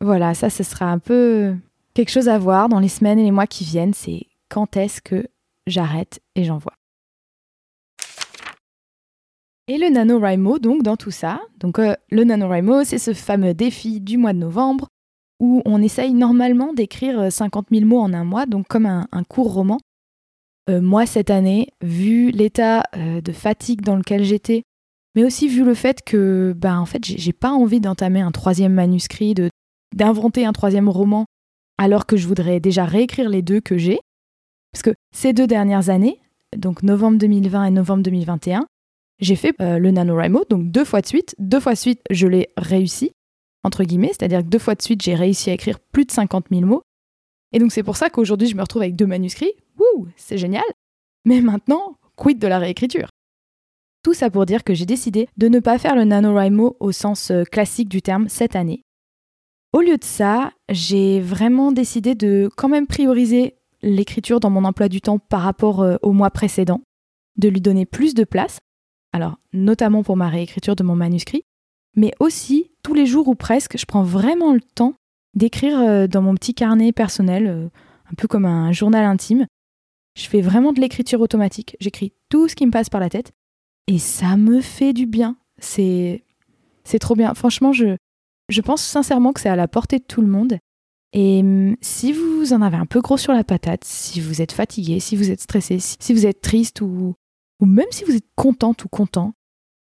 Voilà, 0.00 0.34
ça, 0.34 0.50
ce 0.50 0.62
sera 0.62 0.86
un 0.86 0.98
peu 0.98 1.54
quelque 1.94 2.10
chose 2.10 2.28
à 2.28 2.38
voir 2.38 2.68
dans 2.68 2.80
les 2.80 2.88
semaines 2.88 3.18
et 3.18 3.24
les 3.24 3.30
mois 3.30 3.46
qui 3.46 3.64
viennent, 3.64 3.94
c'est 3.94 4.26
quand 4.48 4.76
est-ce 4.76 5.00
que 5.00 5.26
j'arrête 5.66 6.20
et 6.34 6.44
j'envoie. 6.44 6.74
Et 9.68 9.76
le 9.76 9.90
NaNoWriMo, 9.90 10.58
donc, 10.58 10.82
dans 10.82 10.96
tout 10.96 11.10
ça. 11.10 11.40
Donc, 11.58 11.78
euh, 11.78 11.94
le 12.10 12.24
NaNoWriMo, 12.24 12.84
c'est 12.84 12.98
ce 12.98 13.12
fameux 13.12 13.52
défi 13.52 14.00
du 14.00 14.16
mois 14.16 14.32
de 14.32 14.38
novembre 14.38 14.88
où 15.40 15.62
on 15.66 15.82
essaye 15.82 16.14
normalement 16.14 16.72
d'écrire 16.72 17.30
50 17.30 17.66
euh, 17.70 17.76
000 17.76 17.86
mots 17.86 18.00
en 18.00 18.12
un 18.12 18.24
mois, 18.24 18.46
donc 18.46 18.66
comme 18.66 18.86
un, 18.86 19.06
court 19.28 19.52
roman. 19.52 19.78
Euh, 20.68 20.80
moi, 20.80 21.06
cette 21.06 21.30
année, 21.30 21.68
vu 21.82 22.30
l'état 22.30 22.84
de 22.94 23.32
fatigue 23.32 23.80
dans 23.80 23.96
lequel 23.96 24.24
j'étais, 24.24 24.64
mais 25.14 25.24
aussi 25.24 25.48
vu 25.48 25.64
le 25.64 25.74
fait 25.74 26.02
que, 26.04 26.54
ben, 26.56 26.78
en 26.78 26.86
fait, 26.86 27.04
j'ai 27.04 27.32
pas 27.32 27.50
envie 27.50 27.80
d'entamer 27.80 28.20
un 28.20 28.30
troisième 28.30 28.74
manuscrit, 28.74 29.34
d'inventer 29.94 30.44
un 30.44 30.52
troisième 30.52 30.88
roman, 30.88 31.24
alors 31.78 32.06
que 32.06 32.16
je 32.16 32.26
voudrais 32.26 32.60
déjà 32.60 32.84
réécrire 32.84 33.28
les 33.28 33.42
deux 33.42 33.60
que 33.60 33.78
j'ai. 33.78 33.98
Parce 34.72 34.82
que 34.82 34.94
ces 35.14 35.32
deux 35.32 35.46
dernières 35.46 35.88
années, 35.88 36.20
donc 36.56 36.82
novembre 36.82 37.18
2020 37.18 37.64
et 37.64 37.70
novembre 37.70 38.02
2021, 38.02 38.66
j'ai 39.20 39.36
fait 39.36 39.54
euh, 39.60 39.78
le 39.78 39.90
NaNoWriMo, 39.90 40.44
donc 40.48 40.70
deux 40.70 40.84
fois 40.84 41.00
de 41.00 41.06
suite. 41.06 41.34
Deux 41.38 41.60
fois 41.60 41.72
de 41.72 41.78
suite, 41.78 42.00
je 42.10 42.26
l'ai 42.26 42.50
réussi, 42.56 43.12
entre 43.64 43.84
guillemets, 43.84 44.08
c'est-à-dire 44.08 44.40
que 44.40 44.48
deux 44.48 44.58
fois 44.58 44.74
de 44.74 44.82
suite, 44.82 45.02
j'ai 45.02 45.14
réussi 45.14 45.50
à 45.50 45.54
écrire 45.54 45.80
plus 45.80 46.04
de 46.04 46.10
50 46.10 46.46
000 46.50 46.62
mots. 46.62 46.82
Et 47.52 47.58
donc 47.58 47.72
c'est 47.72 47.82
pour 47.82 47.96
ça 47.96 48.10
qu'aujourd'hui, 48.10 48.48
je 48.48 48.54
me 48.54 48.60
retrouve 48.60 48.82
avec 48.82 48.94
deux 48.94 49.06
manuscrits. 49.06 49.52
C'est 50.16 50.38
génial 50.38 50.64
Mais 51.24 51.40
maintenant, 51.40 51.96
quid 52.16 52.38
de 52.38 52.46
la 52.46 52.58
réécriture? 52.58 53.08
Tout 54.02 54.14
ça 54.14 54.30
pour 54.30 54.46
dire 54.46 54.64
que 54.64 54.74
j'ai 54.74 54.86
décidé 54.86 55.28
de 55.36 55.48
ne 55.48 55.60
pas 55.60 55.78
faire 55.78 55.96
le 55.96 56.04
NaNoWriMo 56.04 56.76
au 56.80 56.92
sens 56.92 57.30
euh, 57.30 57.44
classique 57.44 57.88
du 57.88 58.00
terme 58.00 58.28
cette 58.28 58.56
année. 58.56 58.82
Au 59.72 59.80
lieu 59.80 59.98
de 59.98 60.04
ça, 60.04 60.52
j'ai 60.70 61.20
vraiment 61.20 61.72
décidé 61.72 62.14
de 62.14 62.48
quand 62.56 62.68
même 62.68 62.86
prioriser 62.86 63.56
l'écriture 63.82 64.40
dans 64.40 64.50
mon 64.50 64.64
emploi 64.64 64.88
du 64.88 65.00
temps 65.00 65.18
par 65.18 65.42
rapport 65.42 65.82
euh, 65.82 65.96
au 66.02 66.12
mois 66.12 66.30
précédent, 66.30 66.80
de 67.36 67.48
lui 67.48 67.60
donner 67.60 67.86
plus 67.86 68.14
de 68.14 68.24
place 68.24 68.58
alors 69.12 69.38
notamment 69.52 70.02
pour 70.02 70.16
ma 70.16 70.28
réécriture 70.28 70.76
de 70.76 70.82
mon 70.82 70.94
manuscrit, 70.94 71.42
mais 71.96 72.12
aussi 72.20 72.70
tous 72.82 72.94
les 72.94 73.06
jours 73.06 73.28
ou 73.28 73.34
presque, 73.34 73.78
je 73.78 73.86
prends 73.86 74.02
vraiment 74.02 74.52
le 74.52 74.60
temps 74.60 74.94
d'écrire 75.34 75.80
euh, 75.80 76.06
dans 76.06 76.22
mon 76.22 76.34
petit 76.34 76.54
carnet 76.54 76.92
personnel, 76.92 77.70
un 78.10 78.14
peu 78.14 78.28
comme 78.28 78.44
un 78.44 78.72
journal 78.72 79.04
intime. 79.04 79.46
Je 80.18 80.28
fais 80.28 80.40
vraiment 80.40 80.72
de 80.72 80.80
l'écriture 80.80 81.20
automatique, 81.20 81.76
j'écris 81.78 82.12
tout 82.28 82.48
ce 82.48 82.56
qui 82.56 82.66
me 82.66 82.72
passe 82.72 82.88
par 82.88 83.00
la 83.00 83.08
tête, 83.08 83.30
et 83.86 83.98
ça 83.98 84.36
me 84.36 84.60
fait 84.60 84.92
du 84.92 85.06
bien. 85.06 85.36
C'est 85.58 86.24
c'est 86.82 86.98
trop 86.98 87.14
bien. 87.14 87.34
Franchement, 87.34 87.72
je, 87.72 87.96
je 88.48 88.60
pense 88.60 88.82
sincèrement 88.82 89.32
que 89.32 89.40
c'est 89.40 89.48
à 89.48 89.56
la 89.56 89.68
portée 89.68 89.98
de 89.98 90.04
tout 90.04 90.20
le 90.20 90.26
monde. 90.26 90.58
Et 91.12 91.40
hum, 91.40 91.76
si 91.80 92.12
vous 92.12 92.52
en 92.52 92.62
avez 92.62 92.76
un 92.76 92.86
peu 92.86 93.00
gros 93.00 93.16
sur 93.16 93.32
la 93.32 93.44
patate, 93.44 93.84
si 93.84 94.20
vous 94.20 94.42
êtes 94.42 94.52
fatigué, 94.52 94.98
si 94.98 95.14
vous 95.14 95.30
êtes 95.30 95.40
stressé, 95.40 95.78
si 95.78 96.12
vous 96.12 96.26
êtes 96.26 96.40
triste 96.40 96.80
ou, 96.80 97.14
ou 97.60 97.66
même 97.66 97.86
si 97.90 98.04
vous 98.04 98.16
êtes 98.16 98.26
contente 98.34 98.84
ou 98.84 98.88
content, 98.88 99.34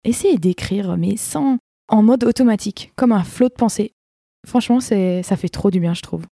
essayez 0.03 0.37
d'écrire, 0.37 0.97
mais 0.97 1.15
sans, 1.15 1.59
en 1.87 2.03
mode 2.03 2.25
automatique, 2.25 2.91
comme 2.97 3.13
un 3.13 3.23
flot 3.23 3.49
de 3.49 3.53
pensée. 3.53 3.93
Franchement, 4.45 4.81
c'est, 4.81 5.23
ça 5.23 5.37
fait 5.37 5.49
trop 5.49 5.71
du 5.71 5.79
bien, 5.79 5.93
je 5.93 6.01
trouve. 6.01 6.25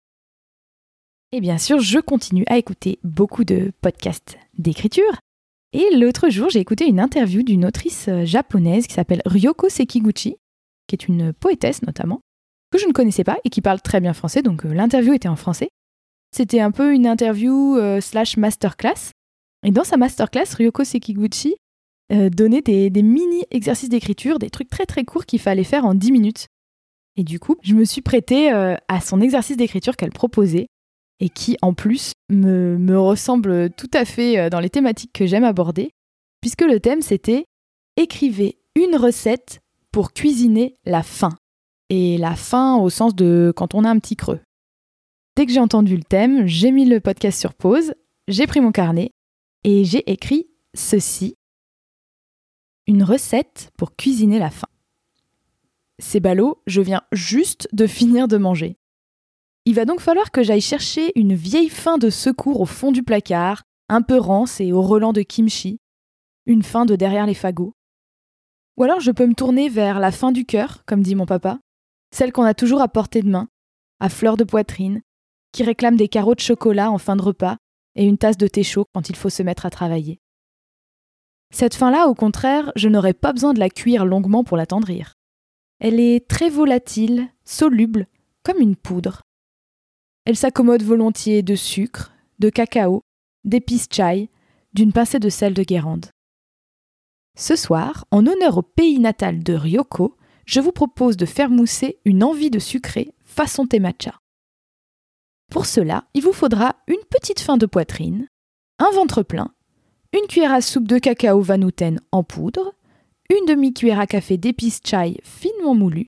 Et 1.32 1.40
bien 1.40 1.58
sûr, 1.58 1.78
je 1.78 2.00
continue 2.00 2.42
à 2.48 2.58
écouter 2.58 2.98
beaucoup 3.04 3.44
de 3.44 3.70
podcasts 3.82 4.36
d'écriture. 4.58 5.20
Et 5.72 5.94
l'autre 5.94 6.28
jour, 6.28 6.50
j'ai 6.50 6.58
écouté 6.58 6.86
une 6.86 6.98
interview 6.98 7.44
d'une 7.44 7.64
autrice 7.64 8.08
euh, 8.08 8.24
japonaise 8.24 8.88
qui 8.88 8.94
s'appelle 8.94 9.22
Ryoko 9.24 9.68
Sekiguchi, 9.68 10.34
qui 10.88 10.96
est 10.96 11.06
une 11.06 11.32
poétesse 11.32 11.82
notamment, 11.82 12.20
que 12.72 12.78
je 12.78 12.86
ne 12.86 12.92
connaissais 12.92 13.22
pas 13.22 13.38
et 13.44 13.50
qui 13.50 13.60
parle 13.60 13.80
très 13.80 14.00
bien 14.00 14.12
français, 14.12 14.42
donc 14.42 14.66
euh, 14.66 14.74
l'interview 14.74 15.12
était 15.12 15.28
en 15.28 15.36
français. 15.36 15.68
C'était 16.34 16.58
un 16.58 16.72
peu 16.72 16.92
une 16.92 17.06
interview 17.06 17.76
euh, 17.76 18.00
slash 18.00 18.36
masterclass 18.36 19.12
et 19.64 19.70
dans 19.70 19.84
sa 19.84 19.96
masterclass, 19.96 20.54
Ryoko 20.56 20.84
Sekiguchi 20.84 21.54
donnait 22.32 22.62
des, 22.62 22.90
mini 23.02 23.44
exercices 23.52 23.88
d'écriture, 23.88 24.40
des 24.40 24.50
trucs 24.50 24.68
très 24.68 24.84
très 24.84 25.04
courts 25.04 25.26
qu'il 25.26 25.38
fallait 25.38 25.62
faire 25.62 25.84
en 25.84 25.94
10 25.94 26.10
minutes. 26.10 26.46
Et 27.16 27.22
du 27.22 27.38
coup, 27.38 27.54
je 27.62 27.74
me 27.74 27.84
suis 27.84 28.02
prêtée 28.02 28.50
à 28.50 29.00
son 29.00 29.20
exercice 29.20 29.56
d'écriture 29.56 29.96
qu'elle 29.96 30.10
proposait 30.10 30.66
et 31.20 31.28
qui 31.28 31.56
en 31.62 31.74
plus 31.74 32.12
me, 32.30 32.98
ressemble 32.98 33.70
tout 33.70 33.90
à 33.92 34.04
fait 34.04 34.38
euh, 34.38 34.50
dans 34.50 34.60
les 34.60 34.70
thématiques 34.70 35.12
que 35.12 35.26
j'aime 35.26 35.44
aborder, 35.44 35.90
puisque 36.40 36.62
le 36.62 36.80
thème 36.80 37.02
c'était 37.02 37.44
écrivez 37.96 38.58
une 38.74 38.96
recette 38.96 39.60
pour 39.92 40.12
cuisiner 40.12 40.76
la 40.84 41.02
faim. 41.02 41.36
Et 41.90 42.18
la 42.18 42.36
faim 42.36 42.76
au 42.76 42.88
sens 42.88 43.14
de 43.14 43.52
quand 43.54 43.74
on 43.74 43.84
a 43.84 43.90
un 43.90 43.98
petit 43.98 44.16
creux. 44.16 44.40
Dès 45.36 45.46
que 45.46 45.52
j'ai 45.52 45.60
entendu 45.60 45.96
le 45.96 46.04
thème, 46.04 46.46
j'ai 46.46 46.70
mis 46.70 46.84
le 46.84 47.00
podcast 47.00 47.38
sur 47.38 47.54
pause, 47.54 47.94
j'ai 48.28 48.46
pris 48.46 48.60
mon 48.60 48.72
carnet 48.72 49.10
et 49.64 49.84
j'ai 49.84 50.08
écrit 50.10 50.46
ceci. 50.74 51.34
Une 52.86 53.02
recette 53.02 53.70
pour 53.76 53.96
cuisiner 53.96 54.38
la 54.38 54.50
faim. 54.50 54.68
C'est 55.98 56.20
ballot, 56.20 56.62
je 56.66 56.80
viens 56.80 57.02
juste 57.12 57.68
de 57.72 57.86
finir 57.86 58.26
de 58.26 58.38
manger. 58.38 58.79
Il 59.66 59.74
va 59.74 59.84
donc 59.84 60.00
falloir 60.00 60.30
que 60.30 60.42
j'aille 60.42 60.60
chercher 60.60 61.12
une 61.16 61.34
vieille 61.34 61.68
faim 61.68 61.98
de 61.98 62.10
secours 62.10 62.60
au 62.60 62.66
fond 62.66 62.92
du 62.92 63.02
placard, 63.02 63.62
un 63.88 64.02
peu 64.02 64.18
rance 64.18 64.60
et 64.60 64.72
au 64.72 64.82
relent 64.82 65.12
de 65.12 65.22
kimchi, 65.22 65.78
une 66.46 66.62
faim 66.62 66.86
de 66.86 66.96
derrière 66.96 67.26
les 67.26 67.34
fagots. 67.34 67.74
Ou 68.76 68.84
alors 68.84 69.00
je 69.00 69.10
peux 69.10 69.26
me 69.26 69.34
tourner 69.34 69.68
vers 69.68 70.00
la 70.00 70.12
faim 70.12 70.32
du 70.32 70.46
cœur, 70.46 70.84
comme 70.86 71.02
dit 71.02 71.14
mon 71.14 71.26
papa, 71.26 71.58
celle 72.10 72.32
qu'on 72.32 72.44
a 72.44 72.54
toujours 72.54 72.80
à 72.80 72.88
portée 72.88 73.22
de 73.22 73.28
main, 73.28 73.48
à 74.00 74.08
fleur 74.08 74.36
de 74.36 74.44
poitrine, 74.44 75.02
qui 75.52 75.62
réclame 75.62 75.96
des 75.96 76.08
carreaux 76.08 76.34
de 76.34 76.40
chocolat 76.40 76.90
en 76.90 76.98
fin 76.98 77.16
de 77.16 77.22
repas 77.22 77.56
et 77.96 78.06
une 78.06 78.18
tasse 78.18 78.38
de 78.38 78.46
thé 78.46 78.62
chaud 78.62 78.86
quand 78.94 79.10
il 79.10 79.16
faut 79.16 79.30
se 79.30 79.42
mettre 79.42 79.66
à 79.66 79.70
travailler. 79.70 80.20
Cette 81.52 81.74
faim-là, 81.74 82.06
au 82.06 82.14
contraire, 82.14 82.72
je 82.76 82.88
n'aurais 82.88 83.14
pas 83.14 83.32
besoin 83.32 83.52
de 83.52 83.58
la 83.58 83.68
cuire 83.68 84.06
longuement 84.06 84.44
pour 84.44 84.56
l'attendrir. 84.56 85.14
Elle 85.80 85.98
est 85.98 86.28
très 86.28 86.48
volatile, 86.48 87.28
soluble, 87.44 88.06
comme 88.44 88.60
une 88.60 88.76
poudre. 88.76 89.22
Elle 90.30 90.36
s'accommode 90.36 90.84
volontiers 90.84 91.42
de 91.42 91.56
sucre, 91.56 92.12
de 92.38 92.50
cacao, 92.50 93.02
d'épices 93.42 93.88
chai, 93.90 94.30
d'une 94.72 94.92
pincée 94.92 95.18
de 95.18 95.28
sel 95.28 95.54
de 95.54 95.64
Guérande. 95.64 96.06
Ce 97.36 97.56
soir, 97.56 98.06
en 98.12 98.24
honneur 98.24 98.58
au 98.58 98.62
pays 98.62 99.00
natal 99.00 99.42
de 99.42 99.54
Ryoko, 99.54 100.16
je 100.46 100.60
vous 100.60 100.70
propose 100.70 101.16
de 101.16 101.26
faire 101.26 101.50
mousser 101.50 101.98
une 102.04 102.22
envie 102.22 102.50
de 102.50 102.60
sucré 102.60 103.12
façon 103.24 103.66
thé 103.66 103.80
matcha. 103.80 104.20
Pour 105.50 105.66
cela, 105.66 106.04
il 106.14 106.22
vous 106.22 106.32
faudra 106.32 106.76
une 106.86 107.04
petite 107.10 107.40
fin 107.40 107.56
de 107.56 107.66
poitrine, 107.66 108.28
un 108.78 108.92
ventre 108.92 109.24
plein, 109.24 109.52
une 110.12 110.28
cuillère 110.28 110.52
à 110.52 110.60
soupe 110.60 110.86
de 110.86 110.98
cacao 110.98 111.40
vanouten 111.40 111.98
en 112.12 112.22
poudre, 112.22 112.72
une 113.30 113.46
demi-cuillère 113.46 113.98
à 113.98 114.06
café 114.06 114.36
d'épices 114.36 114.78
chai 114.84 115.16
finement 115.24 115.74
moulues, 115.74 116.06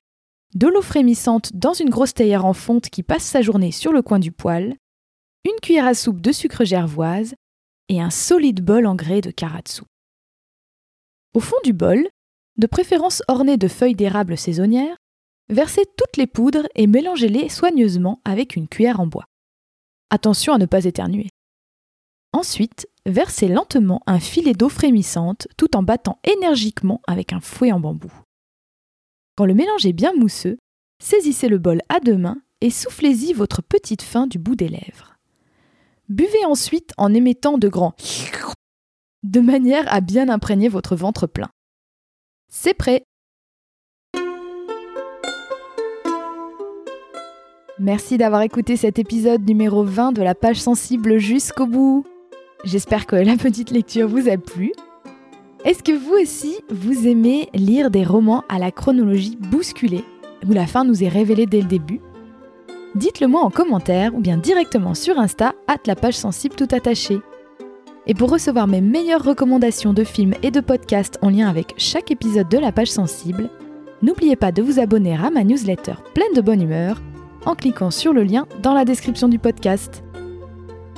de 0.54 0.66
l'eau 0.66 0.82
frémissante 0.82 1.54
dans 1.54 1.72
une 1.72 1.90
grosse 1.90 2.14
théière 2.14 2.44
en 2.44 2.52
fonte 2.52 2.90
qui 2.90 3.02
passe 3.02 3.24
sa 3.24 3.42
journée 3.42 3.72
sur 3.72 3.92
le 3.92 4.02
coin 4.02 4.18
du 4.18 4.32
poêle, 4.32 4.76
une 5.44 5.60
cuillère 5.60 5.86
à 5.86 5.94
soupe 5.94 6.20
de 6.20 6.32
sucre 6.32 6.64
gervoise 6.64 7.34
et 7.88 8.00
un 8.00 8.10
solide 8.10 8.62
bol 8.62 8.86
en 8.86 8.94
grès 8.94 9.20
de 9.20 9.30
karatsu. 9.30 9.82
Au 11.34 11.40
fond 11.40 11.56
du 11.64 11.72
bol, 11.72 12.06
de 12.58 12.66
préférence 12.66 13.22
orné 13.28 13.56
de 13.56 13.68
feuilles 13.68 13.94
d'érable 13.94 14.36
saisonnières, 14.36 14.96
versez 15.48 15.82
toutes 15.96 16.16
les 16.16 16.26
poudres 16.26 16.68
et 16.74 16.86
mélangez-les 16.86 17.48
soigneusement 17.48 18.20
avec 18.24 18.56
une 18.56 18.68
cuillère 18.68 19.00
en 19.00 19.06
bois. 19.06 19.24
Attention 20.10 20.52
à 20.52 20.58
ne 20.58 20.66
pas 20.66 20.84
éternuer. 20.84 21.28
Ensuite, 22.34 22.88
versez 23.06 23.48
lentement 23.48 24.02
un 24.06 24.20
filet 24.20 24.52
d'eau 24.52 24.68
frémissante 24.68 25.48
tout 25.56 25.76
en 25.76 25.82
battant 25.82 26.18
énergiquement 26.24 27.00
avec 27.06 27.32
un 27.32 27.40
fouet 27.40 27.72
en 27.72 27.80
bambou. 27.80 28.12
Quand 29.36 29.46
le 29.46 29.54
mélange 29.54 29.86
est 29.86 29.94
bien 29.94 30.12
mousseux, 30.14 30.58
saisissez 31.02 31.48
le 31.48 31.58
bol 31.58 31.80
à 31.88 32.00
deux 32.00 32.18
mains 32.18 32.42
et 32.60 32.70
soufflez-y 32.70 33.32
votre 33.32 33.62
petite 33.62 34.02
faim 34.02 34.26
du 34.26 34.38
bout 34.38 34.56
des 34.56 34.68
lèvres. 34.68 35.16
Buvez 36.08 36.44
ensuite 36.44 36.92
en 36.98 37.14
émettant 37.14 37.56
de 37.56 37.68
grands 37.68 37.94
de 39.22 39.40
manière 39.40 39.90
à 39.92 40.00
bien 40.00 40.28
imprégner 40.28 40.68
votre 40.68 40.96
ventre 40.96 41.26
plein. 41.26 41.48
C'est 42.48 42.74
prêt 42.74 43.04
Merci 47.78 48.18
d'avoir 48.18 48.42
écouté 48.42 48.76
cet 48.76 48.98
épisode 48.98 49.48
numéro 49.48 49.82
20 49.82 50.12
de 50.12 50.22
la 50.22 50.34
page 50.34 50.60
sensible 50.60 51.18
jusqu'au 51.18 51.66
bout. 51.66 52.04
J'espère 52.64 53.06
que 53.06 53.16
la 53.16 53.36
petite 53.38 53.70
lecture 53.70 54.06
vous 54.06 54.28
a 54.28 54.36
plu. 54.36 54.72
Est-ce 55.64 55.84
que 55.84 55.92
vous 55.92 56.14
aussi, 56.20 56.56
vous 56.70 57.06
aimez 57.06 57.48
lire 57.54 57.88
des 57.92 58.02
romans 58.02 58.42
à 58.48 58.58
la 58.58 58.72
chronologie 58.72 59.38
bousculée, 59.38 60.04
où 60.48 60.52
la 60.52 60.66
fin 60.66 60.82
nous 60.82 61.04
est 61.04 61.08
révélée 61.08 61.46
dès 61.46 61.60
le 61.60 61.68
début? 61.68 62.00
Dites-le 62.96 63.28
moi 63.28 63.42
en 63.42 63.50
commentaire 63.50 64.12
ou 64.12 64.20
bien 64.20 64.38
directement 64.38 64.94
sur 64.94 65.20
Insta, 65.20 65.54
at 65.68 65.78
la 65.86 65.94
page 65.94 66.16
sensible 66.16 66.56
tout 66.56 66.66
attachée. 66.72 67.20
Et 68.08 68.14
pour 68.14 68.30
recevoir 68.30 68.66
mes 68.66 68.80
meilleures 68.80 69.22
recommandations 69.22 69.92
de 69.92 70.02
films 70.02 70.34
et 70.42 70.50
de 70.50 70.58
podcasts 70.58 71.20
en 71.22 71.30
lien 71.30 71.48
avec 71.48 71.74
chaque 71.76 72.10
épisode 72.10 72.48
de 72.48 72.58
la 72.58 72.72
page 72.72 72.90
sensible, 72.90 73.48
n'oubliez 74.02 74.34
pas 74.34 74.50
de 74.50 74.62
vous 74.62 74.80
abonner 74.80 75.14
à 75.14 75.30
ma 75.30 75.44
newsletter 75.44 75.94
pleine 76.12 76.34
de 76.34 76.40
bonne 76.40 76.62
humeur 76.62 77.00
en 77.46 77.54
cliquant 77.54 77.92
sur 77.92 78.12
le 78.12 78.24
lien 78.24 78.48
dans 78.64 78.74
la 78.74 78.84
description 78.84 79.28
du 79.28 79.38
podcast. 79.38 80.02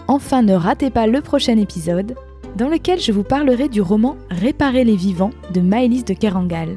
Enfin, 0.08 0.40
ne 0.40 0.54
ratez 0.54 0.88
pas 0.88 1.06
le 1.06 1.20
prochain 1.20 1.58
épisode 1.58 2.14
dans 2.56 2.68
lequel 2.68 3.00
je 3.00 3.12
vous 3.12 3.24
parlerai 3.24 3.68
du 3.68 3.80
roman 3.80 4.16
Réparer 4.30 4.84
les 4.84 4.96
vivants 4.96 5.30
de 5.52 5.60
Maëlys 5.60 6.04
de 6.04 6.14
Kerangal. 6.14 6.76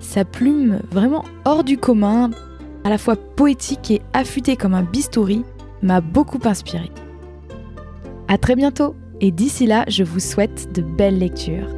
Sa 0.00 0.24
plume 0.24 0.80
vraiment 0.90 1.24
hors 1.44 1.64
du 1.64 1.78
commun, 1.78 2.30
à 2.84 2.90
la 2.90 2.98
fois 2.98 3.16
poétique 3.16 3.90
et 3.90 4.02
affûtée 4.12 4.56
comme 4.56 4.74
un 4.74 4.82
bistouri, 4.82 5.42
m'a 5.82 6.00
beaucoup 6.00 6.40
inspiré. 6.44 6.90
À 8.28 8.38
très 8.38 8.56
bientôt! 8.56 8.94
Et 9.20 9.30
d'ici 9.30 9.66
là, 9.66 9.84
je 9.88 10.04
vous 10.04 10.20
souhaite 10.20 10.72
de 10.74 10.82
belles 10.82 11.18
lectures. 11.18 11.68